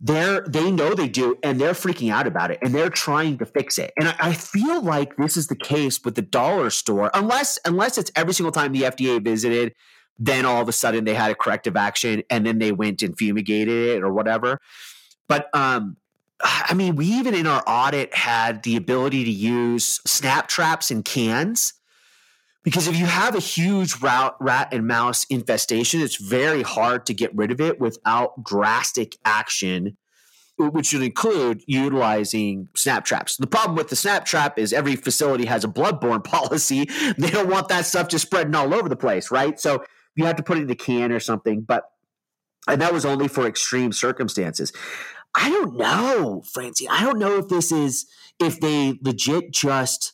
they're 0.00 0.40
they 0.42 0.70
know 0.70 0.94
they 0.94 1.08
do, 1.08 1.36
and 1.42 1.60
they're 1.60 1.72
freaking 1.72 2.10
out 2.10 2.26
about 2.26 2.50
it, 2.50 2.58
and 2.62 2.74
they're 2.74 2.90
trying 2.90 3.38
to 3.38 3.46
fix 3.46 3.78
it. 3.78 3.92
And 3.96 4.08
I, 4.08 4.14
I 4.18 4.32
feel 4.32 4.82
like 4.82 5.16
this 5.16 5.36
is 5.36 5.46
the 5.46 5.56
case 5.56 6.02
with 6.04 6.14
the 6.16 6.22
dollar 6.22 6.70
store, 6.70 7.10
unless 7.14 7.58
unless 7.64 7.96
it's 7.96 8.10
every 8.16 8.34
single 8.34 8.52
time 8.52 8.72
the 8.72 8.82
FDA 8.82 9.22
visited 9.22 9.74
then 10.18 10.44
all 10.46 10.62
of 10.62 10.68
a 10.68 10.72
sudden 10.72 11.04
they 11.04 11.14
had 11.14 11.30
a 11.30 11.34
corrective 11.34 11.76
action 11.76 12.22
and 12.30 12.46
then 12.46 12.58
they 12.58 12.72
went 12.72 13.02
and 13.02 13.16
fumigated 13.16 13.96
it 13.96 14.02
or 14.02 14.12
whatever. 14.12 14.60
But 15.28 15.48
um, 15.54 15.96
I 16.40 16.74
mean, 16.74 16.96
we 16.96 17.06
even 17.06 17.34
in 17.34 17.46
our 17.46 17.62
audit 17.66 18.14
had 18.14 18.62
the 18.62 18.76
ability 18.76 19.24
to 19.24 19.30
use 19.30 20.00
snap 20.06 20.48
traps 20.48 20.90
and 20.90 21.04
cans 21.04 21.74
because 22.64 22.88
if 22.88 22.96
you 22.96 23.04
have 23.04 23.36
a 23.36 23.40
huge 23.40 24.00
rat, 24.00 24.34
rat 24.40 24.68
and 24.72 24.86
mouse 24.86 25.26
infestation, 25.28 26.00
it's 26.00 26.16
very 26.16 26.62
hard 26.62 27.06
to 27.06 27.14
get 27.14 27.34
rid 27.36 27.50
of 27.50 27.60
it 27.60 27.78
without 27.78 28.42
drastic 28.42 29.18
action, 29.24 29.98
which 30.58 30.94
would 30.94 31.02
include 31.02 31.62
utilizing 31.66 32.68
snap 32.74 33.04
traps. 33.04 33.36
The 33.36 33.46
problem 33.46 33.76
with 33.76 33.90
the 33.90 33.96
snap 33.96 34.24
trap 34.24 34.58
is 34.58 34.72
every 34.72 34.96
facility 34.96 35.44
has 35.44 35.62
a 35.62 35.68
bloodborne 35.68 36.24
policy. 36.24 36.88
They 37.18 37.30
don't 37.30 37.50
want 37.50 37.68
that 37.68 37.84
stuff 37.84 38.08
just 38.08 38.24
spreading 38.24 38.54
all 38.54 38.72
over 38.72 38.88
the 38.88 38.96
place, 38.96 39.30
right? 39.30 39.60
So 39.60 39.84
you 40.16 40.24
have 40.24 40.36
to 40.36 40.42
put 40.42 40.58
it 40.58 40.62
in 40.62 40.70
a 40.70 40.74
can 40.74 41.12
or 41.12 41.20
something. 41.20 41.62
But 41.62 41.90
and 42.66 42.80
that 42.80 42.92
was 42.92 43.04
only 43.04 43.28
for 43.28 43.46
extreme 43.46 43.92
circumstances. 43.92 44.72
I 45.34 45.50
don't 45.50 45.76
know, 45.76 46.42
Francine. 46.52 46.88
I 46.90 47.02
don't 47.02 47.18
know 47.18 47.38
if 47.38 47.48
this 47.48 47.72
is 47.72 48.06
if 48.40 48.60
they 48.60 48.98
legit 49.02 49.52
just 49.52 50.12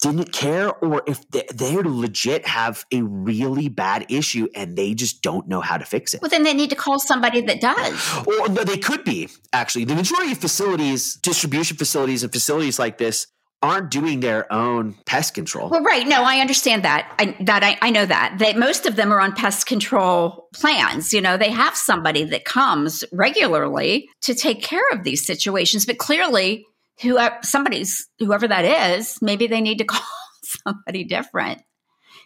didn't 0.00 0.32
care 0.32 0.72
or 0.76 1.02
if 1.06 1.28
they, 1.30 1.44
they 1.52 1.76
legit 1.76 2.46
have 2.46 2.84
a 2.92 3.02
really 3.02 3.68
bad 3.68 4.06
issue 4.10 4.46
and 4.54 4.76
they 4.76 4.94
just 4.94 5.22
don't 5.22 5.48
know 5.48 5.60
how 5.60 5.76
to 5.78 5.84
fix 5.84 6.14
it. 6.14 6.20
Well, 6.22 6.28
then 6.28 6.42
they 6.42 6.54
need 6.54 6.70
to 6.70 6.76
call 6.76 6.98
somebody 6.98 7.40
that 7.42 7.60
does. 7.60 8.26
Or 8.26 8.48
they 8.48 8.76
could 8.76 9.04
be, 9.04 9.28
actually. 9.52 9.84
The 9.84 9.94
majority 9.94 10.32
of 10.32 10.38
facilities, 10.38 11.14
distribution 11.14 11.76
facilities, 11.76 12.22
and 12.22 12.32
facilities 12.32 12.78
like 12.78 12.98
this 12.98 13.26
aren't 13.60 13.90
doing 13.90 14.20
their 14.20 14.50
own 14.52 14.94
pest 15.04 15.34
control. 15.34 15.68
Well, 15.68 15.82
right. 15.82 16.06
No, 16.06 16.22
I 16.22 16.38
understand 16.38 16.84
that. 16.84 17.12
I, 17.18 17.36
that 17.40 17.64
I, 17.64 17.76
I 17.82 17.90
know 17.90 18.06
that. 18.06 18.36
That 18.38 18.56
most 18.56 18.86
of 18.86 18.96
them 18.96 19.12
are 19.12 19.20
on 19.20 19.32
pest 19.32 19.66
control 19.66 20.48
plans. 20.54 21.12
You 21.12 21.20
know, 21.20 21.36
they 21.36 21.50
have 21.50 21.76
somebody 21.76 22.24
that 22.24 22.44
comes 22.44 23.04
regularly 23.12 24.08
to 24.22 24.34
take 24.34 24.62
care 24.62 24.88
of 24.92 25.02
these 25.02 25.26
situations, 25.26 25.86
but 25.86 25.98
clearly 25.98 26.66
whoever 27.00 27.36
somebody's 27.42 28.08
whoever 28.18 28.46
that 28.46 28.96
is, 28.96 29.18
maybe 29.20 29.46
they 29.46 29.60
need 29.60 29.78
to 29.78 29.84
call 29.84 30.06
somebody 30.42 31.04
different. 31.04 31.62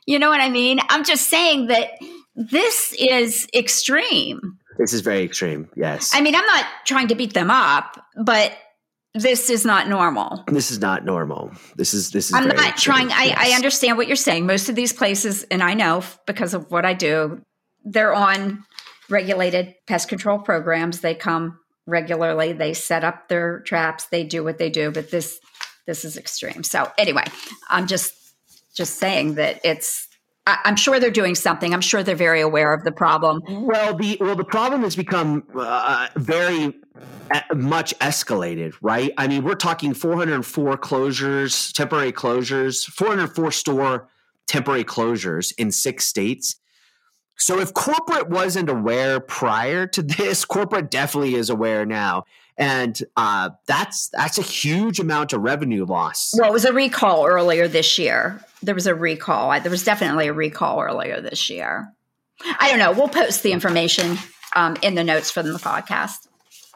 You 0.06 0.18
know 0.18 0.30
what 0.30 0.40
I 0.40 0.50
mean? 0.50 0.80
I'm 0.88 1.04
just 1.04 1.30
saying 1.30 1.68
that 1.68 1.90
this 2.34 2.94
is 2.98 3.46
extreme. 3.54 4.58
This 4.78 4.92
is 4.92 5.00
very 5.02 5.22
extreme. 5.22 5.68
Yes. 5.76 6.12
I 6.14 6.20
mean, 6.20 6.34
I'm 6.34 6.46
not 6.46 6.64
trying 6.84 7.08
to 7.08 7.14
beat 7.14 7.34
them 7.34 7.50
up, 7.50 8.02
but 8.16 8.52
this 9.14 9.50
is 9.50 9.64
not 9.64 9.88
normal. 9.88 10.42
This 10.46 10.70
is 10.70 10.78
not 10.78 11.04
normal. 11.04 11.52
This 11.76 11.92
is 11.92 12.10
this 12.10 12.28
is. 12.28 12.34
I'm 12.34 12.48
not 12.48 12.76
trying. 12.76 13.10
Yes. 13.10 13.36
I, 13.36 13.50
I 13.50 13.54
understand 13.54 13.98
what 13.98 14.06
you're 14.06 14.16
saying. 14.16 14.46
Most 14.46 14.68
of 14.68 14.74
these 14.74 14.92
places, 14.92 15.44
and 15.44 15.62
I 15.62 15.74
know 15.74 16.02
because 16.26 16.54
of 16.54 16.70
what 16.70 16.86
I 16.86 16.94
do, 16.94 17.42
they're 17.84 18.14
on 18.14 18.64
regulated 19.10 19.74
pest 19.86 20.08
control 20.08 20.38
programs. 20.38 21.00
They 21.00 21.14
come 21.14 21.58
regularly. 21.86 22.54
They 22.54 22.72
set 22.72 23.04
up 23.04 23.28
their 23.28 23.60
traps. 23.60 24.06
They 24.06 24.24
do 24.24 24.42
what 24.42 24.56
they 24.56 24.70
do. 24.70 24.90
But 24.90 25.10
this 25.10 25.38
this 25.86 26.04
is 26.06 26.16
extreme. 26.16 26.62
So 26.62 26.90
anyway, 26.96 27.24
I'm 27.68 27.86
just 27.86 28.14
just 28.74 28.94
saying 28.94 29.34
that 29.34 29.60
it's 29.62 30.08
I, 30.46 30.58
am 30.64 30.76
sure 30.76 30.98
they're 30.98 31.10
doing 31.10 31.34
something. 31.34 31.72
I'm 31.72 31.80
sure 31.80 32.02
they're 32.02 32.16
very 32.16 32.40
aware 32.40 32.72
of 32.72 32.84
the 32.84 32.92
problem. 32.92 33.42
Well, 33.48 33.96
the 33.96 34.16
well, 34.20 34.34
the 34.34 34.44
problem 34.44 34.82
has 34.82 34.96
become 34.96 35.44
uh, 35.54 36.08
very 36.16 36.74
uh, 37.30 37.40
much 37.54 37.96
escalated, 38.00 38.74
right? 38.82 39.12
I 39.16 39.28
mean, 39.28 39.44
we're 39.44 39.54
talking 39.54 39.94
404 39.94 40.78
closures, 40.78 41.72
temporary 41.72 42.12
closures, 42.12 42.84
404 42.84 43.52
store 43.52 44.08
temporary 44.46 44.84
closures 44.84 45.52
in 45.56 45.70
six 45.70 46.06
states. 46.06 46.56
So 47.38 47.58
if 47.60 47.72
corporate 47.74 48.28
wasn't 48.28 48.68
aware 48.68 49.20
prior 49.20 49.86
to 49.88 50.02
this, 50.02 50.44
corporate 50.44 50.90
definitely 50.90 51.36
is 51.36 51.50
aware 51.50 51.86
now. 51.86 52.24
And 52.58 53.00
uh, 53.16 53.50
that's 53.66 54.08
that's 54.10 54.38
a 54.38 54.42
huge 54.42 55.00
amount 55.00 55.32
of 55.32 55.40
revenue 55.40 55.84
loss. 55.84 56.34
Well, 56.36 56.48
it 56.48 56.52
was 56.52 56.64
a 56.64 56.72
recall 56.72 57.26
earlier 57.26 57.66
this 57.66 57.98
year. 57.98 58.44
There 58.62 58.74
was 58.74 58.86
a 58.86 58.94
recall. 58.94 59.58
There 59.60 59.70
was 59.70 59.84
definitely 59.84 60.28
a 60.28 60.32
recall 60.32 60.80
earlier 60.80 61.20
this 61.20 61.48
year. 61.48 61.92
I 62.60 62.68
don't 62.68 62.78
know. 62.78 62.92
We'll 62.92 63.08
post 63.08 63.42
the 63.42 63.52
information 63.52 64.18
um, 64.54 64.76
in 64.82 64.94
the 64.94 65.04
notes 65.04 65.30
from 65.30 65.52
the 65.52 65.58
podcast, 65.58 66.28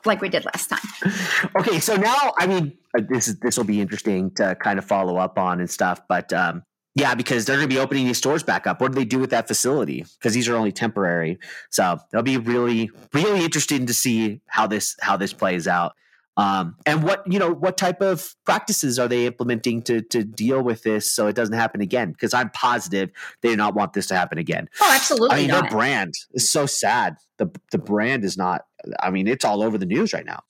like 0.05 0.21
we 0.21 0.29
did 0.29 0.45
last 0.45 0.69
time. 0.69 1.13
Okay, 1.59 1.79
so 1.81 1.97
now 1.97 2.33
I 2.39 2.47
mean, 2.47 2.77
uh, 2.97 3.03
this 3.09 3.29
is 3.29 3.39
this 3.41 3.57
will 3.57 3.65
be 3.65 3.81
interesting 3.81 4.31
to 4.33 4.55
kind 4.57 4.79
of 4.79 4.85
follow 4.85 5.17
up 5.17 5.39
on 5.39 5.61
and 5.61 5.71
stuff. 5.71 6.01
But 6.09 6.33
um, 6.33 6.65
yeah, 6.97 7.15
because 7.15 7.45
they're 7.45 7.57
going 7.57 7.69
to 7.69 7.75
be 7.75 7.79
opening 7.79 8.07
these 8.07 8.17
stores 8.17 8.43
back 8.43 8.67
up. 8.67 8.81
What 8.81 8.93
do 8.93 8.99
they 8.99 9.05
do 9.05 9.19
with 9.19 9.29
that 9.29 9.47
facility? 9.47 10.07
Because 10.19 10.33
these 10.33 10.49
are 10.49 10.57
only 10.57 10.73
temporary. 10.73 11.39
So 11.69 11.99
it'll 12.11 12.23
be 12.23 12.39
really, 12.39 12.91
really 13.13 13.45
interesting 13.45 13.85
to 13.85 13.95
see 13.95 14.41
how 14.47 14.67
this 14.67 14.97
how 15.03 15.19
this 15.19 15.35
plays 15.35 15.69
out. 15.69 15.93
Um, 16.39 16.75
and 16.87 17.03
what 17.03 17.23
you 17.31 17.39
know, 17.39 17.53
what 17.53 17.77
type 17.77 18.01
of 18.01 18.35
practices 18.47 18.99
are 18.99 19.09
they 19.09 19.27
implementing 19.27 19.83
to 19.83 20.01
to 20.01 20.25
deal 20.25 20.63
with 20.63 20.85
this 20.85 21.13
so 21.13 21.27
it 21.27 21.37
doesn't 21.37 21.55
happen 21.55 21.83
again? 21.83 22.13
Because 22.13 22.33
I'm 22.33 22.49
positive 22.51 23.11
they 23.43 23.51
do 23.51 23.57
not 23.57 23.75
want 23.75 23.93
this 23.93 24.07
to 24.07 24.17
happen 24.17 24.39
again. 24.39 24.71
Oh, 24.81 24.93
absolutely. 24.95 25.37
I 25.37 25.41
mean, 25.41 25.49
not. 25.49 25.63
their 25.65 25.71
brand 25.71 26.15
is 26.33 26.49
so 26.49 26.65
sad. 26.65 27.17
the 27.37 27.51
The 27.73 27.79
brand 27.79 28.25
is 28.25 28.39
not. 28.39 28.65
I 29.01 29.11
mean, 29.11 29.29
it's 29.29 29.45
all 29.45 29.63
over 29.63 29.77
the 29.77 29.87
news 29.87 30.15
right 30.15 30.25
now 30.25 30.41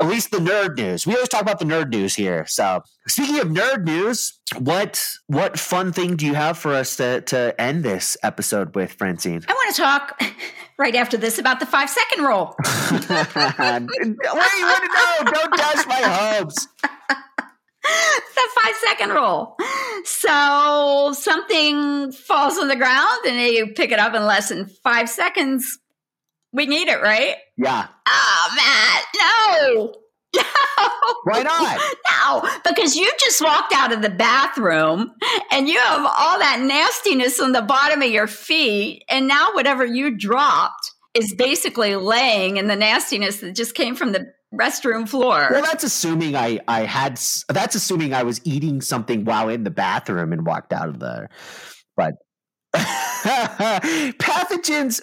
at 0.00 0.08
least 0.08 0.30
the 0.30 0.38
nerd 0.38 0.76
news. 0.76 1.06
We 1.06 1.14
always 1.14 1.28
talk 1.28 1.42
about 1.42 1.58
the 1.58 1.64
nerd 1.64 1.90
news 1.90 2.14
here. 2.14 2.44
So 2.46 2.82
speaking 3.08 3.38
of 3.40 3.48
nerd 3.48 3.84
news, 3.84 4.38
what 4.58 5.04
what 5.26 5.58
fun 5.58 5.92
thing 5.92 6.16
do 6.16 6.26
you 6.26 6.34
have 6.34 6.58
for 6.58 6.72
us 6.74 6.96
to 6.96 7.22
to 7.22 7.58
end 7.60 7.84
this 7.84 8.16
episode 8.22 8.74
with, 8.74 8.92
Francine? 8.92 9.42
I 9.48 9.52
want 9.52 9.74
to 9.74 9.82
talk 9.82 10.22
right 10.78 10.94
after 10.94 11.16
this 11.16 11.38
about 11.38 11.60
the 11.60 11.66
five 11.66 11.88
second 11.88 12.24
rule. 12.24 12.54
what 12.58 13.08
do 13.08 13.08
you 13.08 14.16
want 14.16 14.84
to 14.84 15.24
know? 15.24 15.30
Don't 15.32 15.56
touch 15.56 15.86
my 15.86 16.02
hopes. 16.02 16.66
the 16.82 18.48
five 18.54 18.74
second 18.84 19.10
rule. 19.10 19.56
So 20.04 21.12
something 21.14 22.12
falls 22.12 22.58
on 22.58 22.68
the 22.68 22.76
ground 22.76 23.26
and 23.26 23.40
you 23.40 23.68
pick 23.68 23.92
it 23.92 23.98
up 23.98 24.14
in 24.14 24.24
less 24.24 24.50
than 24.50 24.66
five 24.66 25.08
seconds. 25.08 25.78
We 26.56 26.64
need 26.64 26.88
it, 26.88 27.02
right? 27.02 27.36
Yeah. 27.58 27.86
Oh, 28.08 28.56
man. 28.56 29.84
No. 29.84 29.94
No. 30.36 31.14
Why 31.24 31.42
not? 31.42 31.80
No, 32.26 32.42
because 32.64 32.96
you 32.96 33.10
just 33.20 33.40
walked 33.40 33.72
out 33.72 33.92
of 33.92 34.02
the 34.02 34.10
bathroom 34.10 35.12
and 35.52 35.68
you 35.68 35.78
have 35.78 36.04
all 36.04 36.38
that 36.40 36.60
nastiness 36.60 37.38
on 37.38 37.52
the 37.52 37.62
bottom 37.62 38.02
of 38.02 38.10
your 38.10 38.26
feet. 38.26 39.04
And 39.08 39.28
now 39.28 39.54
whatever 39.54 39.86
you 39.86 40.18
dropped 40.18 40.90
is 41.14 41.32
basically 41.34 41.94
laying 41.94 42.56
in 42.56 42.66
the 42.66 42.74
nastiness 42.74 43.38
that 43.38 43.54
just 43.54 43.74
came 43.74 43.94
from 43.94 44.12
the 44.12 44.26
restroom 44.52 45.08
floor. 45.08 45.48
Well, 45.50 45.62
that's 45.62 45.84
assuming 45.84 46.34
I, 46.36 46.58
I 46.66 46.80
had, 46.80 47.20
that's 47.48 47.76
assuming 47.76 48.12
I 48.12 48.24
was 48.24 48.40
eating 48.44 48.80
something 48.80 49.24
while 49.24 49.48
in 49.48 49.62
the 49.62 49.70
bathroom 49.70 50.32
and 50.32 50.44
walked 50.44 50.72
out 50.72 50.88
of 50.88 50.98
there. 50.98 51.30
But 51.96 52.14
pathogens 54.18 55.00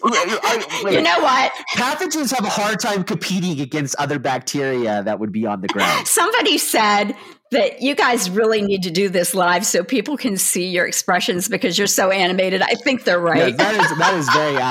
you 0.91 1.01
know 1.01 1.19
what? 1.19 1.51
Pathogens 1.75 2.33
have 2.33 2.45
a 2.45 2.49
hard 2.49 2.79
time 2.79 3.03
competing 3.03 3.59
against 3.59 3.95
other 3.95 4.19
bacteria 4.19 5.03
that 5.03 5.19
would 5.19 5.31
be 5.31 5.45
on 5.45 5.61
the 5.61 5.67
ground. 5.67 6.07
Somebody 6.13 6.57
said 6.57 7.15
that 7.51 7.81
you 7.81 7.95
guys 7.95 8.29
really 8.29 8.61
need 8.61 8.83
to 8.83 8.91
do 8.91 9.09
this 9.09 9.33
live 9.33 9.65
so 9.65 9.83
people 9.83 10.17
can 10.17 10.37
see 10.37 10.67
your 10.67 10.85
expressions 10.85 11.47
because 11.47 11.77
you're 11.77 11.87
so 11.87 12.11
animated. 12.11 12.61
I 12.61 12.75
think 12.75 13.03
they're 13.03 13.19
right. 13.19 13.49
yes, 13.49 13.57
that 13.57 13.75
is 13.75 13.97
that 13.97 14.13
is 14.13 14.29
very 14.29 14.57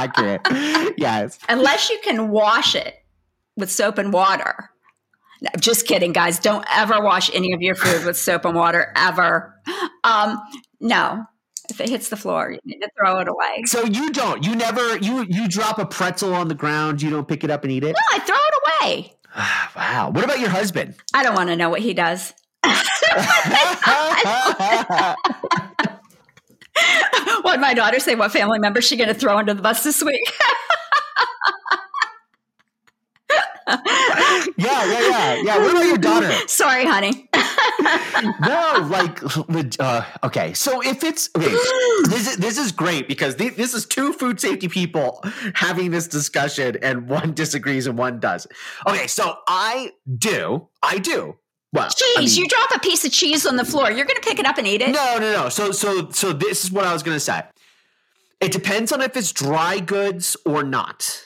accurate. 0.47 0.97
Yes. 0.97 1.39
Unless 1.49 1.91
you 1.91 1.99
can 2.03 2.31
wash 2.31 2.75
it 2.75 2.95
with 3.57 3.71
soap 3.71 3.99
and 3.99 4.13
water. 4.13 4.71
No, 5.41 5.51
just 5.59 5.87
kidding 5.87 6.13
guys. 6.13 6.39
Don't 6.39 6.65
ever 6.73 7.03
wash 7.03 7.35
any 7.35 7.53
of 7.53 7.61
your 7.61 7.75
food 7.75 8.07
with 8.07 8.17
soap 8.17 8.45
and 8.45 8.55
water 8.55 8.93
ever. 8.97 9.55
Um, 10.05 10.43
no 10.81 11.25
if 11.73 11.81
it 11.81 11.89
hits 11.89 12.09
the 12.09 12.17
floor, 12.17 12.53
you 12.53 12.59
need 12.65 12.81
to 12.81 12.91
throw 12.97 13.19
it 13.19 13.29
away. 13.29 13.65
So 13.67 13.85
you 13.85 14.11
don't. 14.11 14.45
You 14.45 14.55
never. 14.55 14.99
You 14.99 15.27
you 15.29 15.49
drop 15.49 15.79
a 15.79 15.87
pretzel 15.87 16.35
on 16.35 16.49
the 16.49 16.55
ground. 16.55 17.03
You 17.03 17.11
don't 17.11 17.27
pick 17.27 17.43
it 17.45 17.51
up 17.51 17.65
and 17.65 17.73
eat 17.73 17.85
it. 17.85 17.97
No, 17.97 18.01
I 18.13 18.19
throw 18.21 18.37
it 18.37 18.55
away. 18.63 19.15
wow. 19.77 20.11
What 20.11 20.25
about 20.25 20.39
your 20.39 20.51
husband? 20.51 20.95
I 21.15 21.23
don't 21.23 21.35
want 21.35 21.49
to 21.49 21.57
know 21.57 21.71
what 21.71 21.81
he 21.81 21.95
does. 21.95 22.33
what 27.43 27.61
my 27.61 27.75
daughter 27.75 27.99
say? 27.99 28.15
What 28.15 28.33
family 28.33 28.59
member 28.59 28.79
is 28.79 28.87
she 28.87 28.97
going 28.97 29.09
to 29.09 29.15
throw 29.15 29.37
under 29.37 29.55
the 29.55 29.63
bus 29.63 29.83
this 29.83 30.03
week? 30.03 30.21
yeah, 34.57 34.85
yeah, 34.85 35.01
yeah, 35.01 35.43
yeah. 35.43 35.59
What 35.59 35.71
about 35.71 35.85
your 35.87 35.99
daughter? 35.99 36.31
Sorry, 36.47 36.85
honey. 36.85 37.29
no, 38.41 38.89
like, 38.91 39.21
uh, 39.81 40.05
okay. 40.25 40.53
So 40.53 40.83
if 40.83 41.03
it's 41.05 41.31
okay, 41.37 41.51
this 42.09 42.29
is 42.29 42.37
this 42.37 42.59
is 42.59 42.73
great 42.73 43.09
because 43.09 43.35
th- 43.37 43.57
this 43.57 43.75
is 43.75 43.87
two 43.87 44.13
food 44.13 44.41
safety 44.41 44.69
people 44.69 45.25
having 45.55 45.91
this 45.91 46.07
discussion, 46.09 46.77
and 46.83 47.09
one 47.09 47.33
disagrees 47.35 47.87
and 47.87 47.97
one 47.97 48.21
does. 48.21 48.47
Okay, 48.87 49.07
so 49.07 49.37
I 49.49 49.93
do, 50.19 50.69
I 50.83 50.99
do. 50.99 51.39
Well, 51.73 51.89
cheese. 51.89 52.15
I 52.17 52.21
mean, 52.21 52.31
you 52.35 52.47
drop 52.49 52.71
a 52.75 52.79
piece 52.81 53.05
of 53.05 53.13
cheese 53.13 53.47
on 53.47 53.57
the 53.57 53.65
floor, 53.65 53.91
you're 53.91 54.05
going 54.05 54.21
to 54.21 54.29
pick 54.29 54.39
it 54.39 54.45
up 54.45 54.59
and 54.59 54.67
eat 54.67 54.83
it. 54.83 54.91
No, 54.91 55.17
no, 55.19 55.33
no. 55.33 55.49
So, 55.49 55.73
so, 55.73 56.11
so 56.11 56.33
this 56.33 56.65
is 56.65 56.71
what 56.71 56.85
I 56.85 56.93
was 56.93 57.03
going 57.03 57.17
to 57.17 57.21
say. 57.21 57.43
It 58.41 58.53
depends 58.53 58.93
on 58.93 59.01
if 59.01 59.17
it's 59.17 59.33
dry 59.33 59.79
goods 59.79 60.37
or 60.45 60.65
not, 60.65 61.23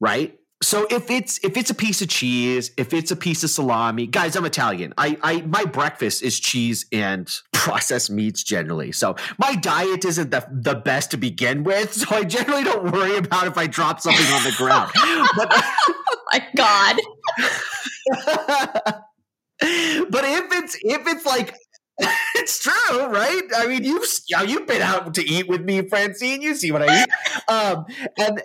right? 0.00 0.38
So 0.64 0.86
if 0.90 1.10
it's 1.10 1.38
if 1.44 1.58
it's 1.58 1.68
a 1.68 1.74
piece 1.74 2.00
of 2.00 2.08
cheese, 2.08 2.70
if 2.78 2.94
it's 2.94 3.10
a 3.10 3.16
piece 3.16 3.44
of 3.44 3.50
salami, 3.50 4.06
guys, 4.06 4.34
I'm 4.34 4.46
Italian. 4.46 4.94
I, 4.96 5.18
I 5.22 5.42
my 5.42 5.66
breakfast 5.66 6.22
is 6.22 6.40
cheese 6.40 6.86
and 6.90 7.30
processed 7.52 8.10
meats 8.10 8.42
generally. 8.42 8.90
So 8.90 9.14
my 9.36 9.56
diet 9.56 10.06
isn't 10.06 10.30
the 10.30 10.46
the 10.50 10.74
best 10.74 11.10
to 11.10 11.18
begin 11.18 11.64
with. 11.64 11.92
So 11.92 12.16
I 12.16 12.24
generally 12.24 12.64
don't 12.64 12.90
worry 12.90 13.18
about 13.18 13.46
if 13.46 13.58
I 13.58 13.66
drop 13.66 14.00
something 14.00 14.26
on 14.26 14.42
the 14.42 14.54
ground. 14.56 14.90
but, 15.36 15.48
oh 15.52 16.16
my 16.32 16.46
god. 16.56 16.96
but 20.10 20.24
if 20.24 20.52
it's 20.52 20.78
if 20.82 21.06
it's 21.06 21.26
like 21.26 21.54
it's 22.36 22.58
true, 22.58 23.06
right? 23.06 23.42
I 23.56 23.66
mean, 23.66 23.84
you've 23.84 24.04
you've 24.46 24.66
been 24.66 24.82
out 24.82 25.14
to 25.14 25.22
eat 25.22 25.46
with 25.46 25.62
me, 25.62 25.86
Francine. 25.88 26.40
You 26.40 26.54
see 26.54 26.72
what 26.72 26.82
I 26.88 27.02
eat, 27.02 27.08
um, 27.48 27.84
and 28.18 28.42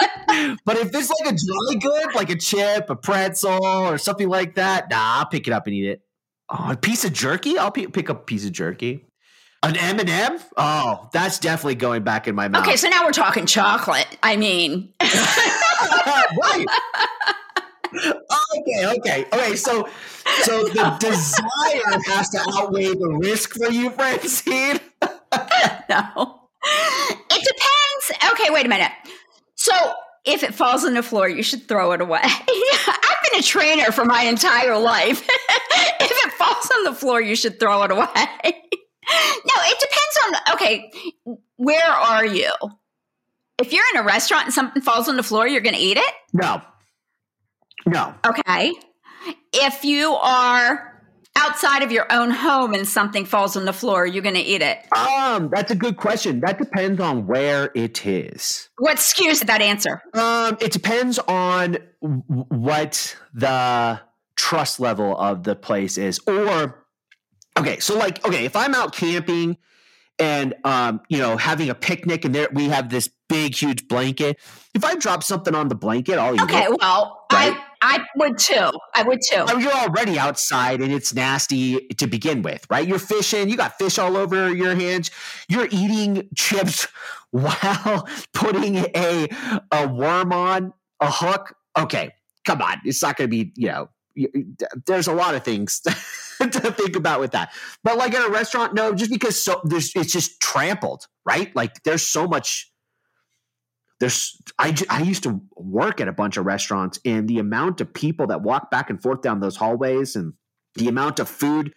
but 0.64 0.76
if 0.76 0.94
it's 0.94 1.10
like 1.20 1.32
a 1.32 1.36
dry 1.36 1.80
good, 1.80 2.14
like 2.14 2.30
a 2.30 2.36
chip, 2.36 2.90
a 2.90 2.96
pretzel, 2.96 3.64
or 3.64 3.98
something 3.98 4.28
like 4.28 4.54
that, 4.56 4.90
nah, 4.90 5.18
I'll 5.18 5.26
pick 5.26 5.46
it 5.46 5.52
up 5.52 5.66
and 5.66 5.74
eat 5.74 5.86
it. 5.88 6.02
Oh, 6.48 6.72
a 6.72 6.76
piece 6.76 7.04
of 7.04 7.12
jerky? 7.12 7.58
I'll 7.58 7.70
p- 7.70 7.86
pick 7.86 8.10
up 8.10 8.22
a 8.22 8.24
piece 8.24 8.44
of 8.44 8.52
jerky. 8.52 9.06
An 9.64 9.76
M 9.76 10.00
and 10.00 10.10
m 10.10 10.38
Oh, 10.56 11.08
that's 11.12 11.38
definitely 11.38 11.76
going 11.76 12.02
back 12.02 12.26
in 12.26 12.34
my 12.34 12.48
mouth. 12.48 12.66
Okay, 12.66 12.76
so 12.76 12.88
now 12.88 13.04
we're 13.04 13.12
talking 13.12 13.46
chocolate. 13.46 14.08
I 14.22 14.36
mean, 14.36 14.92
right. 15.00 16.66
okay, 18.58 18.86
okay, 18.98 19.24
okay. 19.32 19.56
So, 19.56 19.88
so 20.42 20.64
the 20.64 20.96
desire 21.00 22.00
has 22.06 22.28
to 22.30 22.44
outweigh 22.54 22.94
the 22.94 23.08
risk 23.22 23.54
for 23.54 23.70
you, 23.70 23.90
Francine. 23.90 24.80
no, 25.88 26.40
it 27.30 27.44
depends. 27.44 28.32
Okay, 28.32 28.50
wait 28.50 28.66
a 28.66 28.68
minute. 28.68 28.90
So, 29.62 29.94
if 30.24 30.42
it 30.42 30.56
falls 30.56 30.84
on 30.84 30.94
the 30.94 31.04
floor, 31.04 31.28
you 31.28 31.44
should 31.44 31.68
throw 31.68 31.92
it 31.92 32.00
away. 32.00 32.18
I've 32.24 33.30
been 33.30 33.38
a 33.38 33.42
trainer 33.44 33.92
for 33.92 34.04
my 34.04 34.22
entire 34.22 34.76
life. 34.76 35.22
if 36.00 36.26
it 36.26 36.32
falls 36.32 36.68
on 36.74 36.82
the 36.82 36.92
floor, 36.92 37.20
you 37.20 37.36
should 37.36 37.60
throw 37.60 37.84
it 37.84 37.92
away. 37.92 38.02
no, 38.44 38.48
it 38.48 39.78
depends 39.78 40.18
on. 40.24 40.54
Okay, 40.54 40.92
where 41.58 41.92
are 41.92 42.26
you? 42.26 42.50
If 43.60 43.72
you're 43.72 43.84
in 43.94 44.00
a 44.00 44.02
restaurant 44.02 44.46
and 44.46 44.52
something 44.52 44.82
falls 44.82 45.08
on 45.08 45.14
the 45.14 45.22
floor, 45.22 45.46
you're 45.46 45.60
going 45.60 45.76
to 45.76 45.80
eat 45.80 45.96
it? 45.96 46.14
No. 46.32 46.60
No. 47.86 48.12
Okay. 48.26 48.72
If 49.52 49.84
you 49.84 50.12
are 50.14 50.91
outside 51.42 51.82
of 51.82 51.90
your 51.90 52.10
own 52.12 52.30
home 52.30 52.74
and 52.74 52.86
something 52.86 53.24
falls 53.24 53.56
on 53.56 53.64
the 53.64 53.72
floor, 53.72 54.06
you're 54.06 54.22
going 54.22 54.34
to 54.34 54.40
eat 54.40 54.62
it? 54.62 54.78
Um, 54.92 55.50
that's 55.52 55.70
a 55.70 55.74
good 55.74 55.96
question. 55.96 56.40
That 56.40 56.58
depends 56.58 57.00
on 57.00 57.26
where 57.26 57.70
it 57.74 58.06
is. 58.06 58.68
What 58.78 58.98
skews 58.98 59.44
that 59.44 59.60
answer? 59.60 60.02
Um, 60.14 60.56
it 60.60 60.72
depends 60.72 61.18
on 61.18 61.78
what 62.00 63.16
the 63.34 64.00
trust 64.36 64.80
level 64.80 65.16
of 65.16 65.42
the 65.42 65.54
place 65.54 65.98
is, 65.98 66.20
or 66.26 66.86
okay, 67.58 67.78
so 67.80 67.96
like 67.98 68.24
okay, 68.26 68.44
if 68.44 68.56
I'm 68.56 68.74
out 68.74 68.94
camping 68.94 69.56
and 70.18 70.54
um, 70.64 71.00
you 71.08 71.18
know, 71.18 71.36
having 71.36 71.70
a 71.70 71.74
picnic, 71.74 72.24
and 72.24 72.34
there 72.34 72.48
we 72.52 72.68
have 72.68 72.90
this 72.90 73.08
big, 73.28 73.54
huge 73.54 73.88
blanket. 73.88 74.38
If 74.74 74.84
I 74.84 74.94
drop 74.96 75.22
something 75.22 75.54
on 75.54 75.68
the 75.68 75.74
blanket, 75.74 76.18
I'll 76.18 76.34
eat 76.34 76.42
okay, 76.42 76.62
it. 76.62 76.68
Okay, 76.68 76.76
well, 76.80 77.24
right? 77.32 77.54
I 77.54 77.64
I 77.82 78.04
would 78.14 78.38
too. 78.38 78.70
I 78.94 79.02
would 79.02 79.20
too. 79.28 79.44
You're 79.58 79.72
already 79.72 80.16
outside 80.16 80.80
and 80.80 80.92
it's 80.92 81.12
nasty 81.12 81.80
to 81.88 82.06
begin 82.06 82.42
with, 82.42 82.64
right? 82.70 82.86
You're 82.86 83.00
fishing, 83.00 83.48
you 83.48 83.56
got 83.56 83.76
fish 83.76 83.98
all 83.98 84.16
over 84.16 84.54
your 84.54 84.76
hands. 84.76 85.10
You're 85.48 85.66
eating 85.70 86.28
chips 86.36 86.86
while 87.32 88.08
putting 88.32 88.76
a 88.76 89.28
a 89.72 89.88
worm 89.88 90.32
on 90.32 90.72
a 91.00 91.10
hook. 91.10 91.54
Okay, 91.76 92.12
come 92.44 92.62
on, 92.62 92.80
it's 92.84 93.02
not 93.02 93.16
going 93.16 93.28
to 93.28 93.36
be 93.36 93.52
you 93.56 93.68
know. 93.68 93.88
There's 94.86 95.06
a 95.06 95.12
lot 95.12 95.34
of 95.34 95.42
things 95.42 95.80
to 96.38 96.48
think 96.50 96.96
about 96.96 97.18
with 97.18 97.32
that. 97.32 97.50
But 97.82 97.96
like 97.96 98.14
at 98.14 98.28
a 98.28 98.30
restaurant, 98.30 98.74
no, 98.74 98.94
just 98.94 99.10
because 99.10 99.42
so 99.42 99.60
there's 99.64 99.90
it's 99.96 100.12
just 100.12 100.40
trampled, 100.40 101.06
right? 101.24 101.54
Like 101.56 101.82
there's 101.82 102.06
so 102.06 102.28
much 102.28 102.71
there's 104.02 104.36
I, 104.58 104.74
I 104.90 105.02
used 105.02 105.22
to 105.22 105.40
work 105.56 106.00
at 106.00 106.08
a 106.08 106.12
bunch 106.12 106.36
of 106.36 106.44
restaurants 106.44 106.98
and 107.04 107.28
the 107.28 107.38
amount 107.38 107.80
of 107.80 107.94
people 107.94 108.26
that 108.26 108.42
walk 108.42 108.70
back 108.70 108.90
and 108.90 109.00
forth 109.00 109.22
down 109.22 109.40
those 109.40 109.56
hallways 109.56 110.16
and 110.16 110.32
the 110.74 110.88
amount 110.88 111.20
of 111.20 111.28
food 111.28 111.72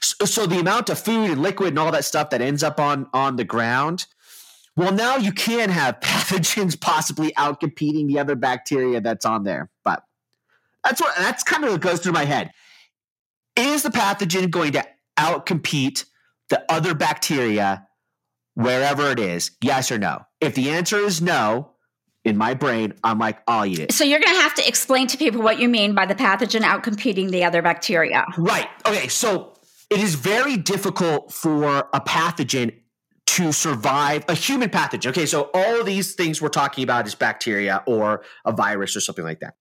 so, 0.00 0.24
so 0.24 0.46
the 0.46 0.58
amount 0.58 0.90
of 0.90 0.98
food 0.98 1.30
and 1.30 1.42
liquid 1.42 1.70
and 1.70 1.78
all 1.78 1.92
that 1.92 2.04
stuff 2.04 2.30
that 2.30 2.40
ends 2.40 2.62
up 2.62 2.80
on 2.80 3.06
on 3.14 3.36
the 3.36 3.44
ground 3.44 4.06
well 4.76 4.92
now 4.92 5.16
you 5.16 5.32
can 5.32 5.70
have 5.70 6.00
pathogens 6.00 6.78
possibly 6.80 7.34
out 7.36 7.60
competing 7.60 8.08
the 8.08 8.18
other 8.18 8.34
bacteria 8.34 9.00
that's 9.00 9.24
on 9.24 9.44
there 9.44 9.70
but 9.84 10.02
that's 10.84 11.00
what 11.00 11.16
that's 11.16 11.42
kind 11.42 11.64
of 11.64 11.72
what 11.72 11.80
goes 11.80 12.00
through 12.00 12.12
my 12.12 12.24
head. 12.24 12.52
Is 13.56 13.82
the 13.82 13.90
pathogen 13.90 14.50
going 14.50 14.72
to 14.72 14.86
outcompete 15.18 16.04
the 16.48 16.64
other 16.72 16.94
bacteria 16.94 17.86
wherever 18.58 19.10
it 19.12 19.20
is? 19.20 19.52
Yes 19.62 19.92
or 19.92 19.98
no? 19.98 20.22
If 20.40 20.56
the 20.56 20.70
answer 20.70 20.98
is 20.98 21.22
no, 21.22 21.74
in 22.24 22.36
my 22.36 22.54
brain, 22.54 22.92
I'm 23.04 23.18
like, 23.18 23.38
I'll 23.46 23.64
eat 23.64 23.78
it. 23.78 23.92
So 23.92 24.02
you're 24.02 24.18
going 24.18 24.34
to 24.34 24.40
have 24.40 24.54
to 24.56 24.66
explain 24.66 25.06
to 25.08 25.16
people 25.16 25.42
what 25.42 25.60
you 25.60 25.68
mean 25.68 25.94
by 25.94 26.06
the 26.06 26.16
pathogen 26.16 26.62
outcompeting 26.62 27.30
the 27.30 27.44
other 27.44 27.62
bacteria. 27.62 28.26
Right. 28.36 28.66
Okay. 28.84 29.06
So 29.06 29.54
it 29.90 30.00
is 30.00 30.16
very 30.16 30.56
difficult 30.56 31.32
for 31.32 31.88
a 31.92 32.00
pathogen 32.00 32.74
to 33.26 33.52
survive 33.52 34.24
a 34.28 34.34
human 34.34 34.70
pathogen. 34.70 35.10
Okay. 35.10 35.26
So 35.26 35.50
all 35.54 35.80
of 35.80 35.86
these 35.86 36.14
things 36.14 36.42
we're 36.42 36.48
talking 36.48 36.82
about 36.82 37.06
is 37.06 37.14
bacteria 37.14 37.84
or 37.86 38.24
a 38.44 38.50
virus 38.50 38.96
or 38.96 39.00
something 39.00 39.24
like 39.24 39.38
that. 39.40 39.54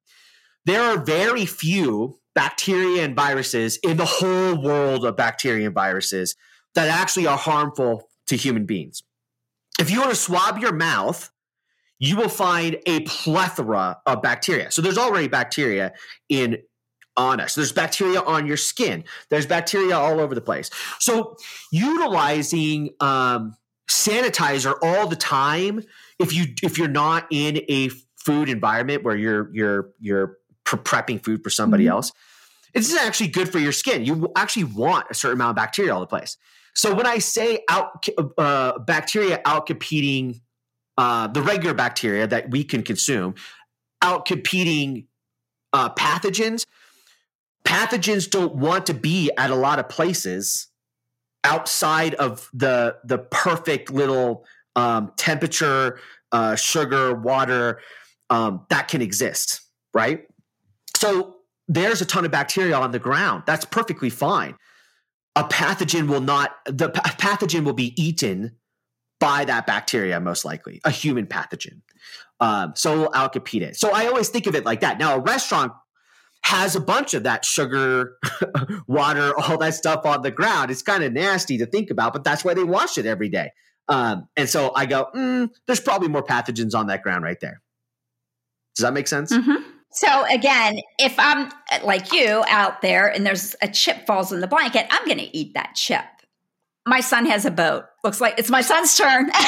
There 0.66 0.82
are 0.82 0.98
very 0.98 1.46
few 1.46 2.18
bacteria 2.34 3.04
and 3.04 3.16
viruses 3.16 3.78
in 3.84 3.98
the 3.98 4.06
whole 4.06 4.60
world 4.60 5.06
of 5.06 5.16
bacteria 5.16 5.68
and 5.68 5.76
viruses 5.76 6.36
that 6.74 6.90
actually 6.90 7.28
are 7.28 7.38
harmful 7.38 8.07
to 8.28 8.36
human 8.36 8.66
beings. 8.66 9.04
If 9.80 9.92
you 9.92 10.02
were 10.02 10.10
to 10.10 10.16
swab 10.16 10.58
your 10.60 10.74
mouth, 10.74 11.32
you 12.00 12.16
will 12.16 12.30
find 12.30 12.78
a 12.86 13.02
plethora 13.02 14.00
of 14.06 14.22
bacteria. 14.22 14.72
So 14.72 14.82
there's 14.82 14.98
already 14.98 15.28
bacteria 15.28 15.94
in 16.30 16.58
on 17.16 17.40
us. 17.40 17.56
There's 17.56 17.72
bacteria 17.72 18.22
on 18.22 18.46
your 18.46 18.58
skin. 18.58 19.04
There's 19.30 19.48
bacteria 19.48 19.98
all 19.98 20.20
over 20.20 20.36
the 20.36 20.42
place. 20.42 20.70
So 21.00 21.36
utilizing 21.72 22.92
um, 23.00 23.56
sanitizer 23.90 24.76
all 24.82 25.08
the 25.08 25.16
time, 25.16 25.84
if 26.20 26.34
you 26.34 26.46
if 26.62 26.78
you're 26.78 26.88
not 26.88 27.26
in 27.32 27.62
a 27.68 27.90
food 28.18 28.50
environment 28.50 29.04
where 29.04 29.16
you're 29.16 29.50
you're 29.54 29.90
you're 30.00 30.38
prepping 30.66 31.24
food 31.24 31.44
for 31.44 31.50
somebody 31.50 31.86
mm-hmm. 31.86 31.94
else, 31.94 32.12
it's 32.74 32.96
actually 32.96 33.30
good 33.30 33.52
for 33.52 33.60
your 33.60 33.72
skin. 33.72 34.06
You 34.06 34.32
actually 34.36 34.66
want 34.66 35.08
a 35.10 35.14
certain 35.14 35.38
amount 35.38 35.52
of 35.52 35.56
bacteria 35.56 35.94
all 35.94 36.02
the 36.02 36.08
place. 36.08 36.38
So 36.78 36.94
when 36.94 37.08
I 37.08 37.18
say 37.18 37.64
out 37.70 38.06
uh, 38.38 38.78
bacteria 38.78 39.42
outcompeting 39.44 40.42
uh, 40.96 41.28
the 41.28 41.42
regular 41.42 41.74
bacteria 41.74 42.28
that 42.28 42.52
we 42.52 42.64
can 42.64 42.84
consume, 42.84 43.34
outcompeting 44.04 45.08
uh, 45.74 45.90
pathogens, 45.96 46.66
pathogens 47.66 48.30
don't 48.30 48.56
want 48.56 48.86
to 48.86 48.94
be 48.94 49.32
at 49.38 49.50
a 49.50 49.56
lot 49.56 49.80
of 49.80 49.90
places 49.90 50.68
outside 51.44 52.14
of 52.16 52.48
the 52.54 52.98
the 53.04 53.18
perfect 53.18 53.92
little 53.92 54.46
um, 54.76 55.14
temperature, 55.18 56.00
uh, 56.32 56.56
sugar, 56.56 57.16
water 57.16 57.82
um, 58.30 58.68
that 58.70 58.88
can 58.88 59.02
exist, 59.02 59.62
right? 59.96 60.28
So 60.96 61.38
there's 61.68 62.02
a 62.02 62.06
ton 62.06 62.24
of 62.24 62.30
bacteria 62.30 62.78
on 62.78 62.92
the 62.92 63.00
ground. 63.00 63.44
That's 63.48 63.66
perfectly 63.66 64.12
fine 64.12 64.56
a 65.38 65.44
pathogen 65.44 66.08
will 66.08 66.22
not 66.22 66.56
the 66.66 66.90
pathogen 66.90 67.64
will 67.64 67.74
be 67.74 67.94
eaten 68.02 68.56
by 69.20 69.46
that 69.46 69.68
bacteria 69.68 70.20
most 70.20 70.44
likely 70.44 70.82
a 70.84 70.92
human 70.92 71.28
pathogen. 71.28 71.82
Um, 72.40 72.74
so 72.76 73.00
we'll 73.00 73.12
outcompete 73.12 73.62
it 73.62 73.76
so 73.76 73.92
i 73.92 74.06
always 74.06 74.30
think 74.30 74.48
of 74.48 74.56
it 74.56 74.66
like 74.66 74.82
that. 74.82 74.98
Now 75.00 75.16
a 75.16 75.20
restaurant 75.20 75.72
has 76.44 76.76
a 76.76 76.80
bunch 76.80 77.14
of 77.14 77.24
that 77.24 77.46
sugar 77.46 78.18
water 78.88 79.34
all 79.40 79.58
that 79.60 79.76
stuff 79.76 80.06
on 80.06 80.24
the 80.24 80.32
ground. 80.32 80.72
It's 80.72 80.82
kind 80.82 81.04
of 81.04 81.14
nasty 81.14 81.58
to 81.60 81.68
think 81.68 81.92
about 81.92 82.14
but 82.14 82.24
that's 82.24 82.44
why 82.44 82.56
they 82.56 82.64
wash 82.64 82.98
it 82.98 83.06
every 83.06 83.30
day. 83.30 83.52
Um, 83.90 84.28
and 84.36 84.50
so 84.50 84.72
i 84.76 84.86
go 84.88 85.08
mm, 85.16 85.50
there's 85.68 85.80
probably 85.80 86.10
more 86.10 86.24
pathogens 86.24 86.74
on 86.74 86.88
that 86.88 87.04
ground 87.04 87.24
right 87.24 87.40
there. 87.40 87.62
Does 88.76 88.84
that 88.84 88.94
make 88.94 89.08
sense? 89.08 89.32
Mm-hmm. 89.32 89.77
So 89.92 90.26
again, 90.30 90.80
if 91.00 91.16
I'm 91.18 91.52
like 91.84 92.14
you 92.14 92.44
out 92.48 92.82
there 92.82 93.08
and 93.08 93.26
there's 93.26 93.56
a 93.62 93.68
chip 93.68 94.06
falls 94.06 94.32
in 94.32 94.42
the 94.42 94.48
blanket, 94.48 94.86
I'm 94.90 95.06
going 95.06 95.18
to 95.18 95.38
eat 95.38 95.54
that 95.56 95.74
chip. 95.76 96.06
My 96.86 97.00
son 97.00 97.26
has 97.26 97.46
a 97.46 97.52
boat. 97.52 97.86
Looks 98.04 98.22
like 98.22 98.38
it's 98.38 98.50
my 98.50 98.62
son's 98.62 98.96
turn. 98.96 99.32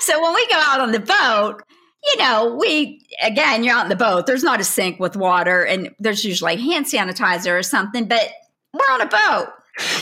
so 0.00 0.22
when 0.22 0.34
we 0.34 0.46
go 0.48 0.56
out 0.56 0.80
on 0.80 0.92
the 0.92 1.00
boat, 1.00 1.62
you 2.04 2.16
know, 2.18 2.56
we 2.60 3.06
again, 3.22 3.64
you're 3.64 3.74
out 3.74 3.84
in 3.84 3.88
the 3.88 3.96
boat. 3.96 4.26
There's 4.26 4.42
not 4.42 4.60
a 4.60 4.64
sink 4.64 5.00
with 5.00 5.16
water, 5.16 5.64
and 5.64 5.90
there's 5.98 6.24
usually 6.24 6.56
hand 6.56 6.86
sanitizer 6.86 7.58
or 7.58 7.62
something. 7.62 8.06
But 8.06 8.28
we're 8.72 8.92
on 8.92 9.00
a 9.00 9.06
boat. 9.06 9.48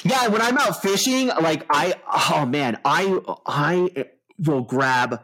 Yeah, 0.03 0.29
when 0.29 0.41
I'm 0.41 0.59
out 0.59 0.83
fishing, 0.83 1.29
like 1.29 1.65
I, 1.71 1.95
oh 2.31 2.47
man, 2.47 2.79
I 2.85 3.21
I 3.47 4.07
will 4.39 4.63
grab 4.63 5.21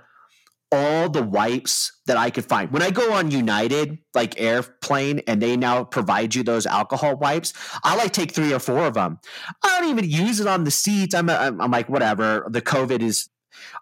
all 0.76 1.08
the 1.08 1.22
wipes 1.22 1.92
that 2.06 2.16
I 2.16 2.30
could 2.30 2.44
find. 2.44 2.70
When 2.70 2.82
I 2.82 2.90
go 2.90 3.12
on 3.12 3.30
United, 3.30 3.98
like 4.14 4.40
airplane, 4.40 5.20
and 5.26 5.40
they 5.40 5.56
now 5.56 5.84
provide 5.84 6.34
you 6.34 6.42
those 6.42 6.66
alcohol 6.66 7.16
wipes, 7.16 7.52
I 7.82 7.96
like 7.96 8.12
take 8.12 8.32
three 8.32 8.52
or 8.52 8.58
four 8.58 8.86
of 8.86 8.94
them. 8.94 9.18
I 9.64 9.80
don't 9.80 9.90
even 9.90 10.08
use 10.08 10.40
it 10.40 10.46
on 10.46 10.64
the 10.64 10.70
seats. 10.70 11.14
I'm, 11.14 11.28
I'm, 11.30 11.60
I'm 11.60 11.70
like, 11.70 11.88
whatever. 11.88 12.46
The 12.50 12.62
COVID 12.62 13.02
is, 13.02 13.28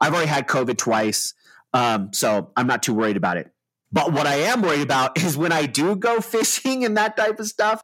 I've 0.01 0.13
already 0.13 0.29
had 0.29 0.47
COVID 0.47 0.79
twice. 0.79 1.35
Um, 1.73 2.13
so 2.13 2.53
I'm 2.57 2.67
not 2.67 2.83
too 2.83 2.95
worried 2.95 3.17
about 3.17 3.37
it. 3.37 3.51
But 3.93 4.13
what 4.13 4.27
I 4.27 4.35
am 4.37 4.63
worried 4.63 4.83
about 4.83 5.19
is 5.23 5.37
when 5.37 5.53
I 5.53 5.67
do 5.67 5.97
go 5.97 6.21
fishing 6.21 6.85
and 6.85 6.97
that 6.97 7.17
type 7.17 7.39
of 7.41 7.47
stuff. 7.47 7.83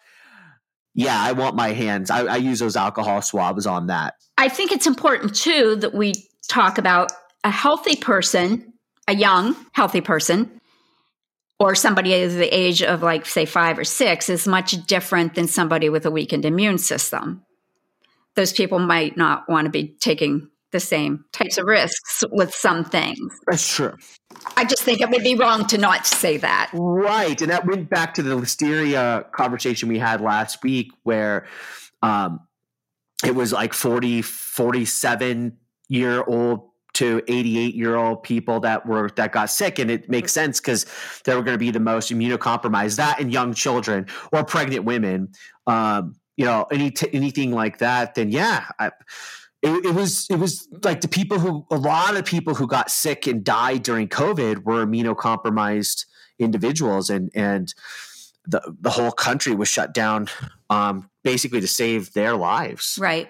Yeah, 0.94 1.20
I 1.20 1.32
want 1.32 1.54
my 1.54 1.68
hands. 1.68 2.10
I, 2.10 2.24
I 2.24 2.36
use 2.36 2.58
those 2.58 2.76
alcohol 2.76 3.22
swabs 3.22 3.66
on 3.66 3.86
that. 3.86 4.14
I 4.38 4.48
think 4.48 4.72
it's 4.72 4.86
important 4.86 5.36
too 5.36 5.76
that 5.76 5.94
we 5.94 6.14
talk 6.48 6.78
about 6.78 7.12
a 7.44 7.50
healthy 7.50 7.96
person 7.96 8.69
a 9.10 9.14
young, 9.14 9.56
healthy 9.72 10.00
person 10.00 10.60
or 11.58 11.74
somebody 11.74 12.14
is 12.14 12.36
the 12.36 12.46
age 12.46 12.82
of 12.82 13.02
like 13.02 13.26
say 13.26 13.44
5 13.44 13.78
or 13.80 13.84
6 13.84 14.28
is 14.28 14.48
much 14.48 14.72
different 14.86 15.34
than 15.34 15.48
somebody 15.48 15.88
with 15.88 16.06
a 16.06 16.10
weakened 16.10 16.44
immune 16.44 16.78
system. 16.78 17.42
Those 18.36 18.52
people 18.52 18.78
might 18.78 19.16
not 19.16 19.48
want 19.48 19.66
to 19.66 19.70
be 19.70 19.88
taking 20.00 20.48
the 20.72 20.80
same 20.80 21.24
types 21.32 21.58
of 21.58 21.66
risks 21.66 22.22
with 22.30 22.54
some 22.54 22.84
things. 22.84 23.32
That's 23.48 23.68
true. 23.74 23.96
I 24.56 24.64
just 24.64 24.84
think 24.84 25.00
it 25.00 25.10
would 25.10 25.24
be 25.24 25.34
wrong 25.34 25.66
to 25.66 25.78
not 25.78 26.06
say 26.06 26.36
that. 26.36 26.70
Right. 26.72 27.38
And 27.40 27.50
that 27.50 27.66
went 27.66 27.90
back 27.90 28.14
to 28.14 28.22
the 28.22 28.36
listeria 28.36 29.30
conversation 29.32 29.88
we 29.88 29.98
had 29.98 30.20
last 30.20 30.62
week 30.62 30.92
where 31.02 31.46
um, 32.02 32.40
it 33.24 33.34
was 33.34 33.52
like 33.52 33.74
40, 33.74 34.22
47 34.22 35.58
year 35.88 36.22
old 36.22 36.69
to 36.94 37.22
88 37.28 37.74
year 37.74 37.96
old 37.96 38.22
people 38.22 38.60
that 38.60 38.86
were 38.86 39.10
that 39.16 39.32
got 39.32 39.50
sick 39.50 39.78
and 39.78 39.90
it 39.90 40.08
makes 40.08 40.32
sense 40.32 40.60
because 40.60 40.86
they 41.24 41.34
were 41.34 41.42
going 41.42 41.54
to 41.54 41.58
be 41.58 41.70
the 41.70 41.80
most 41.80 42.10
immunocompromised 42.10 42.96
that 42.96 43.20
and 43.20 43.32
young 43.32 43.54
children 43.54 44.06
or 44.32 44.44
pregnant 44.44 44.84
women 44.84 45.28
um, 45.66 46.14
you 46.36 46.44
know 46.44 46.66
any 46.72 46.90
t- 46.90 47.08
anything 47.12 47.52
like 47.52 47.78
that 47.78 48.14
then 48.14 48.30
yeah 48.30 48.66
I, 48.78 48.90
it, 49.62 49.86
it, 49.86 49.94
was 49.94 50.26
it 50.30 50.36
was 50.36 50.68
like 50.84 51.02
the 51.02 51.08
people 51.08 51.38
who 51.38 51.66
a 51.70 51.76
lot 51.76 52.16
of 52.16 52.24
people 52.24 52.54
who 52.54 52.66
got 52.66 52.90
sick 52.90 53.26
and 53.26 53.44
died 53.44 53.82
during 53.82 54.08
COVID 54.08 54.64
were 54.64 54.86
immunocompromised 54.86 56.06
individuals, 56.38 57.10
and 57.10 57.30
and 57.34 57.74
the 58.46 58.74
the 58.80 58.90
whole 58.90 59.12
country 59.12 59.54
was 59.54 59.68
shut 59.68 59.92
down, 59.92 60.28
um, 60.70 61.10
basically 61.22 61.60
to 61.60 61.68
save 61.68 62.12
their 62.14 62.36
lives. 62.36 62.98
Right. 62.98 63.28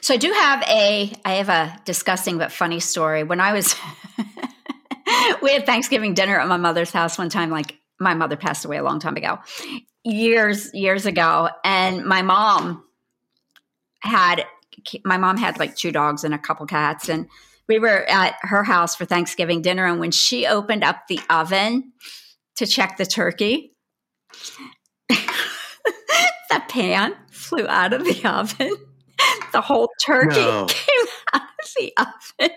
So 0.00 0.14
I 0.14 0.16
do 0.16 0.32
have 0.32 0.62
a 0.62 1.12
I 1.24 1.34
have 1.34 1.48
a 1.48 1.78
disgusting 1.84 2.38
but 2.38 2.52
funny 2.52 2.80
story. 2.80 3.24
When 3.24 3.40
I 3.40 3.52
was 3.52 3.74
we 5.42 5.52
had 5.52 5.66
Thanksgiving 5.66 6.14
dinner 6.14 6.38
at 6.38 6.48
my 6.48 6.56
mother's 6.56 6.90
house 6.90 7.18
one 7.18 7.28
time, 7.28 7.50
like 7.50 7.78
my 8.00 8.14
mother 8.14 8.36
passed 8.36 8.64
away 8.64 8.76
a 8.76 8.82
long 8.82 9.00
time 9.00 9.16
ago. 9.16 9.38
Years, 10.04 10.72
years 10.72 11.06
ago. 11.06 11.50
And 11.64 12.04
my 12.04 12.22
mom 12.22 12.84
had 14.00 14.44
my 15.04 15.16
mom 15.16 15.36
had 15.36 15.58
like 15.58 15.74
two 15.74 15.90
dogs 15.90 16.22
and 16.24 16.32
a 16.32 16.38
couple 16.38 16.64
cats 16.66 17.08
and 17.08 17.28
we 17.68 17.78
were 17.78 18.08
at 18.08 18.36
her 18.42 18.62
house 18.62 18.94
for 18.94 19.04
Thanksgiving 19.04 19.60
dinner 19.60 19.84
and 19.84 19.98
when 19.98 20.12
she 20.12 20.46
opened 20.46 20.84
up 20.84 21.08
the 21.08 21.20
oven 21.28 21.92
to 22.56 22.64
check 22.64 22.96
the 22.96 23.04
turkey 23.04 23.74
the 25.08 26.62
pan 26.68 27.12
flew 27.30 27.66
out 27.66 27.92
of 27.92 28.04
the 28.04 28.24
oven 28.28 28.72
the 29.52 29.60
whole 29.60 29.90
turkey 30.00 30.36
no. 30.36 30.66
came 30.68 31.06
out 31.34 31.42
of 31.42 31.74
the 31.78 31.92
oven 31.96 32.56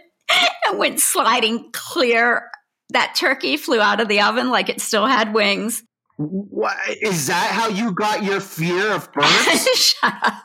and 0.68 0.80
went 0.80 1.00
sliding 1.00 1.70
clear. 1.72 2.50
That 2.90 3.16
turkey 3.16 3.58
flew 3.58 3.80
out 3.80 4.02
of 4.02 4.08
the 4.08 4.22
oven 4.22 4.50
like 4.50 4.70
it 4.70 4.82
still 4.82 5.06
had 5.06 5.34
wings. 5.34 5.84
What 6.18 6.78
is 7.02 7.28
that 7.28 7.52
how 7.52 7.70
you 7.70 7.94
got 7.94 8.24
your 8.24 8.42
fear 8.42 8.92
of 8.92 9.12
birds? 9.14 9.68
Shut 9.76 10.14
up 10.22 10.44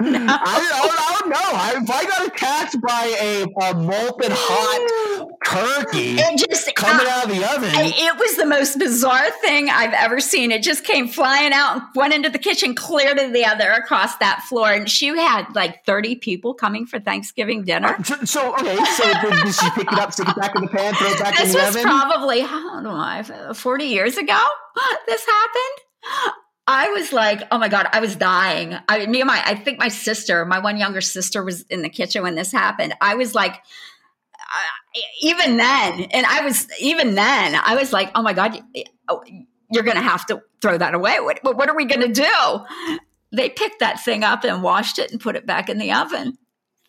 no. 0.00 0.26
I, 0.28 1.18
don't 1.20 1.30
know. 1.30 1.36
I, 1.36 1.74
if 1.82 1.90
I 1.90 2.04
got 2.04 2.26
attacked 2.26 2.80
by 2.80 3.16
a, 3.20 3.42
a 3.44 3.74
molten 3.74 4.32
hot 4.32 5.28
turkey 5.44 6.16
it 6.18 6.48
just, 6.48 6.74
coming 6.74 7.06
uh, 7.06 7.10
out 7.10 7.24
of 7.24 7.36
the 7.36 7.54
oven. 7.54 7.70
It 7.74 8.18
was 8.18 8.36
the 8.36 8.46
most 8.46 8.78
bizarre 8.78 9.30
thing 9.42 9.70
I've 9.70 9.92
ever 9.92 10.20
seen. 10.20 10.52
It 10.52 10.62
just 10.62 10.84
came 10.84 11.08
flying 11.08 11.52
out 11.52 11.76
and 11.76 11.82
went 11.94 12.14
into 12.14 12.28
the 12.28 12.38
kitchen, 12.38 12.74
clear 12.74 13.14
to 13.14 13.30
the 13.30 13.44
other 13.44 13.70
across 13.70 14.16
that 14.18 14.42
floor. 14.48 14.72
And 14.72 14.88
she 14.88 15.08
had 15.08 15.46
like 15.54 15.84
30 15.84 16.16
people 16.16 16.54
coming 16.54 16.86
for 16.86 16.98
Thanksgiving 17.00 17.64
dinner. 17.64 17.96
Uh, 17.98 18.02
so, 18.02 18.24
so, 18.24 18.54
okay. 18.54 18.76
So 18.76 19.04
did, 19.04 19.54
she 19.54 19.70
pick 19.70 19.92
it 19.92 19.98
up, 19.98 20.12
stick 20.12 20.28
it 20.28 20.36
back 20.36 20.54
in 20.54 20.62
the 20.62 20.68
pan, 20.68 20.94
throw 20.94 21.08
it 21.08 21.18
back 21.18 21.36
this 21.36 21.48
in 21.48 21.52
the 21.52 21.66
oven? 21.66 21.74
This 21.74 21.84
was 21.84 21.84
probably, 21.84 22.42
I 22.42 22.46
don't 22.46 23.46
know, 23.48 23.54
40 23.54 23.84
years 23.84 24.16
ago 24.16 24.46
this 25.06 25.24
happened. 25.24 26.34
I 26.70 26.90
was 26.90 27.14
like, 27.14 27.42
oh 27.50 27.58
my 27.58 27.68
God, 27.68 27.88
I 27.92 28.00
was 28.00 28.14
dying. 28.14 28.76
I 28.88 29.06
me 29.06 29.22
and 29.22 29.26
my 29.26 29.42
I 29.42 29.54
think 29.54 29.78
my 29.78 29.88
sister, 29.88 30.44
my 30.44 30.58
one 30.58 30.76
younger 30.76 31.00
sister 31.00 31.42
was 31.42 31.62
in 31.62 31.80
the 31.80 31.88
kitchen 31.88 32.22
when 32.22 32.34
this 32.34 32.52
happened. 32.52 32.94
I 33.00 33.14
was 33.14 33.34
like 33.34 33.54
uh, 33.54 35.00
even 35.22 35.56
then, 35.56 36.02
and 36.02 36.26
I 36.26 36.42
was 36.42 36.68
even 36.78 37.14
then, 37.14 37.54
I 37.54 37.74
was 37.74 37.92
like, 37.92 38.10
oh 38.14 38.22
my 38.22 38.34
God, 38.34 38.60
oh, 39.08 39.24
you're 39.70 39.82
going 39.82 39.96
to 39.96 40.02
have 40.02 40.26
to 40.26 40.42
throw 40.60 40.76
that 40.76 40.94
away. 40.94 41.20
What, 41.20 41.40
what 41.42 41.68
are 41.68 41.76
we 41.76 41.84
going 41.84 42.12
to 42.12 42.12
do? 42.12 42.98
They 43.32 43.50
picked 43.50 43.80
that 43.80 44.02
thing 44.04 44.24
up 44.24 44.44
and 44.44 44.62
washed 44.62 44.98
it 44.98 45.10
and 45.10 45.20
put 45.20 45.36
it 45.36 45.46
back 45.46 45.68
in 45.68 45.78
the 45.78 45.92
oven. 45.92 46.38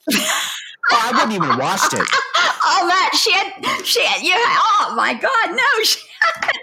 Oh, 0.91 1.01
I 1.01 1.11
wouldn't 1.11 1.33
even 1.33 1.57
watched 1.57 1.93
it. 1.93 1.99
oh, 2.37 2.87
that 2.87 3.11
she 3.15 3.31
had, 3.31 3.85
she 3.85 4.03
had, 4.03 4.21
you. 4.21 4.33
Oh 4.35 4.93
my 4.95 5.13
God, 5.13 5.49
no, 5.51 5.83
she 5.83 5.99
had 6.23 6.59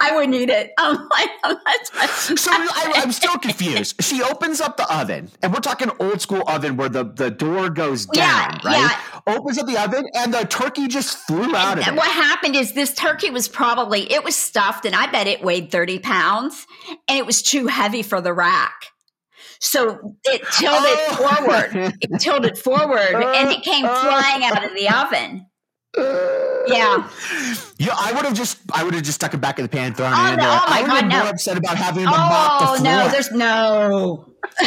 I 0.00 0.12
wouldn't 0.14 0.34
eat 0.34 0.50
it. 0.50 0.72
I'm 0.78 0.96
like, 1.08 1.30
I'm 1.42 1.56
so 2.08 2.50
I, 2.52 2.92
am 2.96 3.12
still 3.12 3.36
confused. 3.38 4.02
She 4.02 4.22
opens 4.22 4.60
up 4.60 4.76
the 4.76 4.92
oven, 4.94 5.30
and 5.42 5.52
we're 5.52 5.60
talking 5.60 5.90
old 5.98 6.20
school 6.20 6.42
oven 6.46 6.76
where 6.76 6.88
the, 6.88 7.04
the 7.04 7.30
door 7.30 7.70
goes 7.70 8.06
down, 8.06 8.58
yeah, 8.62 8.70
right? 8.70 8.98
Yeah. 9.26 9.34
Opens 9.34 9.58
up 9.58 9.66
the 9.66 9.78
oven, 9.78 10.06
and 10.14 10.32
the 10.32 10.44
turkey 10.44 10.88
just 10.88 11.18
flew 11.18 11.54
out 11.54 11.78
of 11.78 11.86
it. 11.86 11.94
What 11.94 12.10
happened 12.10 12.56
is 12.56 12.72
this 12.72 12.94
turkey 12.94 13.30
was 13.30 13.48
probably 13.48 14.10
it 14.12 14.24
was 14.24 14.36
stuffed, 14.36 14.84
and 14.84 14.94
I 14.94 15.10
bet 15.10 15.26
it 15.26 15.42
weighed 15.42 15.70
30 15.70 16.00
pounds, 16.00 16.66
and 17.08 17.18
it 17.18 17.26
was 17.26 17.42
too 17.42 17.66
heavy 17.66 18.02
for 18.02 18.20
the 18.20 18.32
rack. 18.32 18.93
So 19.60 20.16
it 20.24 20.42
tilted 20.52 20.98
oh. 21.10 21.36
forward. 21.36 21.94
It 22.00 22.10
tilted 22.20 22.58
forward 22.58 23.14
and 23.14 23.50
it 23.50 23.62
came 23.62 23.84
uh, 23.84 23.88
uh. 23.88 24.02
flying 24.02 24.44
out 24.44 24.64
of 24.64 24.74
the 24.74 24.88
oven. 24.88 25.46
Yeah. 26.66 27.08
Yeah, 27.78 27.94
I 27.96 28.12
would 28.14 28.24
have 28.24 28.34
just 28.34 28.58
I 28.72 28.84
would 28.84 28.94
have 28.94 29.02
just 29.02 29.16
stuck 29.16 29.34
it 29.34 29.40
back 29.40 29.58
in 29.58 29.64
the 29.64 29.68
pan, 29.68 29.94
thrown 29.94 30.12
oh, 30.14 30.26
it 30.26 30.32
in 30.32 30.38
there. 30.40 30.48
Oh 30.48 30.64
my 30.68 30.78
I 30.78 30.82
would 30.82 30.90
have 30.90 31.00
been 31.00 31.18
more 31.18 31.28
upset 31.28 31.58
about 31.58 31.76
having 31.76 32.04
to 32.04 32.10
oh, 32.10 32.16
mop 32.16 32.60
the 32.60 32.66
floor. 32.78 32.84
no, 32.84 33.08
there's 33.10 33.30
no. 33.30 34.34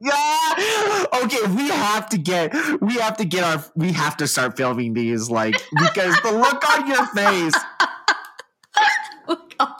yeah. 0.00 1.04
Okay, 1.22 1.46
we 1.54 1.68
have 1.68 2.08
to 2.10 2.18
get 2.18 2.54
we 2.80 2.94
have 2.94 3.16
to 3.16 3.24
get 3.24 3.44
our 3.44 3.64
we 3.74 3.92
have 3.92 4.16
to 4.18 4.26
start 4.26 4.56
filming 4.56 4.94
these 4.94 5.30
like 5.30 5.54
because 5.78 6.20
the 6.22 6.32
look 6.32 6.68
on 6.70 6.86
your 6.86 7.06
face. 7.08 7.54
oh 9.28 9.46
God. 9.58 9.72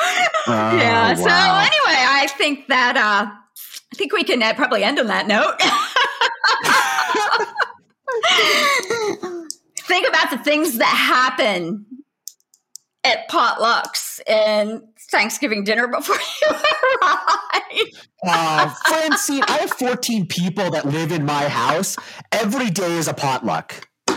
Oh, 0.00 0.37
yeah. 0.48 1.08
Wow. 1.10 1.14
So 1.14 1.24
anyway, 1.24 2.04
I 2.08 2.26
think 2.36 2.66
that 2.68 2.96
uh, 2.96 3.30
I 3.30 3.96
think 3.96 4.12
we 4.12 4.24
can 4.24 4.42
uh, 4.42 4.54
probably 4.54 4.84
end 4.84 4.98
on 4.98 5.06
that 5.06 5.26
note. 5.26 5.60
think 9.86 10.08
about 10.08 10.30
the 10.30 10.38
things 10.38 10.78
that 10.78 10.86
happen 10.86 11.86
at 13.04 13.28
potlucks 13.28 14.20
and 14.26 14.82
Thanksgiving 15.10 15.64
dinner 15.64 15.88
before 15.88 16.16
you 16.42 16.48
arrive. 17.02 18.06
uh, 18.24 18.74
Francine, 18.86 19.42
I 19.48 19.58
have 19.58 19.70
14 19.70 20.26
people 20.26 20.70
that 20.70 20.84
live 20.84 21.12
in 21.12 21.24
my 21.24 21.48
house. 21.48 21.96
Every 22.32 22.70
day 22.70 22.96
is 22.96 23.08
a 23.08 23.14
potluck. 23.14 23.88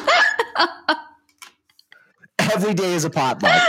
Every 2.39 2.73
day 2.73 2.93
is 2.93 3.05
a 3.05 3.09
potluck. 3.09 3.61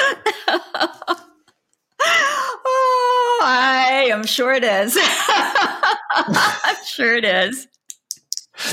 I 3.44 4.08
am 4.10 4.24
sure 4.24 4.52
it 4.52 4.64
is. 4.64 4.96
I'm 5.00 6.76
sure 6.86 7.16
it 7.16 7.24
is. 7.24 7.68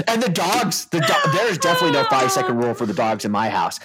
And 0.08 0.21
the 0.21 0.29
dogs, 0.29 0.86
the 0.86 0.99
do- 0.99 1.32
there's 1.32 1.58
definitely 1.58 1.97
no 1.97 2.05
five 2.05 2.32
second 2.32 2.58
rule 2.58 2.73
for 2.73 2.86
the 2.86 2.93
dogs 2.93 3.25
in 3.25 3.32
my 3.32 3.49
house. 3.49 3.79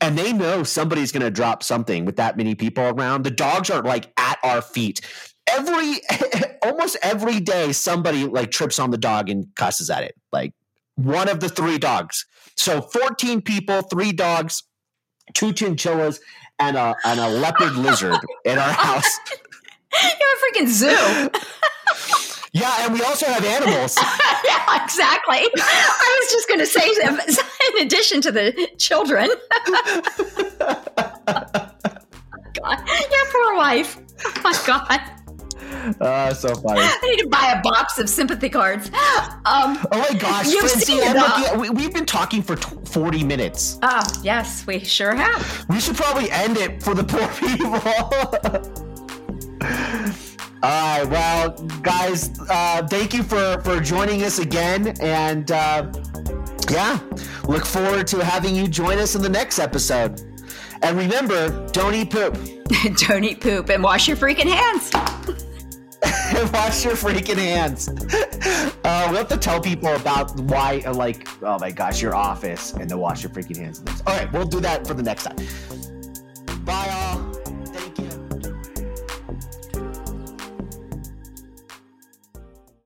And 0.00 0.16
they 0.16 0.32
know 0.32 0.62
somebody's 0.62 1.10
going 1.10 1.24
to 1.24 1.30
drop 1.30 1.62
something 1.62 2.04
with 2.04 2.16
that 2.16 2.36
many 2.36 2.54
people 2.54 2.84
around. 2.84 3.24
The 3.24 3.32
dogs 3.32 3.68
are 3.70 3.82
like 3.82 4.12
at 4.16 4.38
our 4.44 4.62
feet. 4.62 5.00
Every 5.48 6.00
almost 6.62 6.96
every 7.02 7.40
day 7.40 7.72
somebody 7.72 8.24
like 8.24 8.50
trips 8.50 8.78
on 8.78 8.90
the 8.90 8.98
dog 8.98 9.28
and 9.28 9.46
cusses 9.56 9.90
at 9.90 10.04
it. 10.04 10.14
Like 10.32 10.52
one 10.94 11.28
of 11.28 11.40
the 11.40 11.48
three 11.48 11.78
dogs. 11.78 12.26
So 12.56 12.80
14 12.80 13.42
people, 13.42 13.82
three 13.82 14.12
dogs, 14.12 14.62
two 15.34 15.52
chinchillas, 15.52 16.20
and 16.58 16.76
a 16.76 16.96
and 17.04 17.20
a 17.20 17.28
leopard 17.28 17.74
lizard 17.76 18.18
in 18.44 18.58
our 18.58 18.72
house. 18.72 19.18
You're 20.02 20.34
a 20.34 20.40
freaking 20.42 20.68
zoo. 20.68 21.30
yeah, 22.52 22.84
and 22.84 22.94
we 22.94 23.02
also 23.02 23.26
have 23.26 23.44
animals. 23.44 23.96
yeah, 24.44 24.84
exactly. 24.84 25.38
I 25.38 26.20
was 26.20 26.32
just 26.32 26.48
going 26.48 26.60
to 26.60 26.66
say, 26.66 26.88
in 27.76 27.86
addition 27.86 28.20
to 28.22 28.32
the 28.32 28.68
children. 28.78 29.30
God, 32.54 32.88
your 33.10 33.26
poor 33.32 33.56
wife. 33.56 33.98
Oh 34.24 34.40
my 34.42 34.54
God. 34.66 35.00
Uh, 36.00 36.34
so 36.34 36.54
funny. 36.54 36.80
I 36.80 36.98
need 37.02 37.22
to 37.22 37.28
buy 37.28 37.54
a 37.56 37.62
box 37.62 37.98
of 37.98 38.08
sympathy 38.08 38.48
cards. 38.48 38.88
Um, 38.88 39.78
oh 39.92 39.98
my 40.10 40.18
gosh, 40.18 40.52
Francine, 40.52 41.60
we, 41.60 41.70
we've 41.70 41.92
been 41.92 42.06
talking 42.06 42.42
for 42.42 42.56
t- 42.56 42.76
40 42.86 43.24
minutes. 43.24 43.78
Oh, 43.82 44.02
yes, 44.22 44.66
we 44.66 44.80
sure 44.80 45.14
have. 45.14 45.66
We 45.68 45.80
should 45.80 45.96
probably 45.96 46.30
end 46.30 46.56
it 46.56 46.82
for 46.82 46.94
the 46.94 47.04
poor 47.04 47.28
people. 47.28 48.87
All 50.60 50.70
right, 50.70 51.08
well, 51.08 51.50
guys, 51.82 52.38
uh, 52.50 52.86
thank 52.88 53.14
you 53.14 53.22
for 53.22 53.60
for 53.62 53.78
joining 53.80 54.24
us 54.24 54.38
again, 54.38 54.88
and 55.00 55.52
uh, 55.52 55.90
yeah, 56.68 56.98
look 57.46 57.64
forward 57.64 58.06
to 58.08 58.24
having 58.24 58.56
you 58.56 58.66
join 58.66 58.98
us 58.98 59.14
in 59.14 59.22
the 59.22 59.28
next 59.28 59.58
episode. 59.58 60.20
And 60.82 60.96
remember, 60.96 61.66
don't 61.68 61.94
eat 61.94 62.10
poop. 62.10 62.36
don't 63.08 63.24
eat 63.24 63.40
poop 63.40 63.68
and 63.68 63.82
wash 63.82 64.08
your 64.08 64.16
freaking 64.16 64.46
hands. 64.46 64.90
wash 66.52 66.84
your 66.84 66.94
freaking 66.94 67.36
hands. 67.36 67.88
Uh, 68.84 69.08
we 69.10 69.16
have 69.16 69.28
to 69.28 69.36
tell 69.36 69.60
people 69.60 69.94
about 69.94 70.38
why, 70.40 70.82
like, 70.92 71.28
oh 71.42 71.58
my 71.58 71.70
gosh, 71.70 72.00
your 72.00 72.14
office 72.14 72.72
and 72.74 72.88
to 72.88 72.96
wash 72.96 73.22
your 73.22 73.30
freaking 73.30 73.56
hands. 73.56 73.82
All 74.06 74.16
right, 74.16 74.32
we'll 74.32 74.46
do 74.46 74.60
that 74.60 74.86
for 74.86 74.94
the 74.94 75.02
next 75.02 75.24
time. 75.24 75.36
Bye, 76.64 76.88
all. 76.90 77.27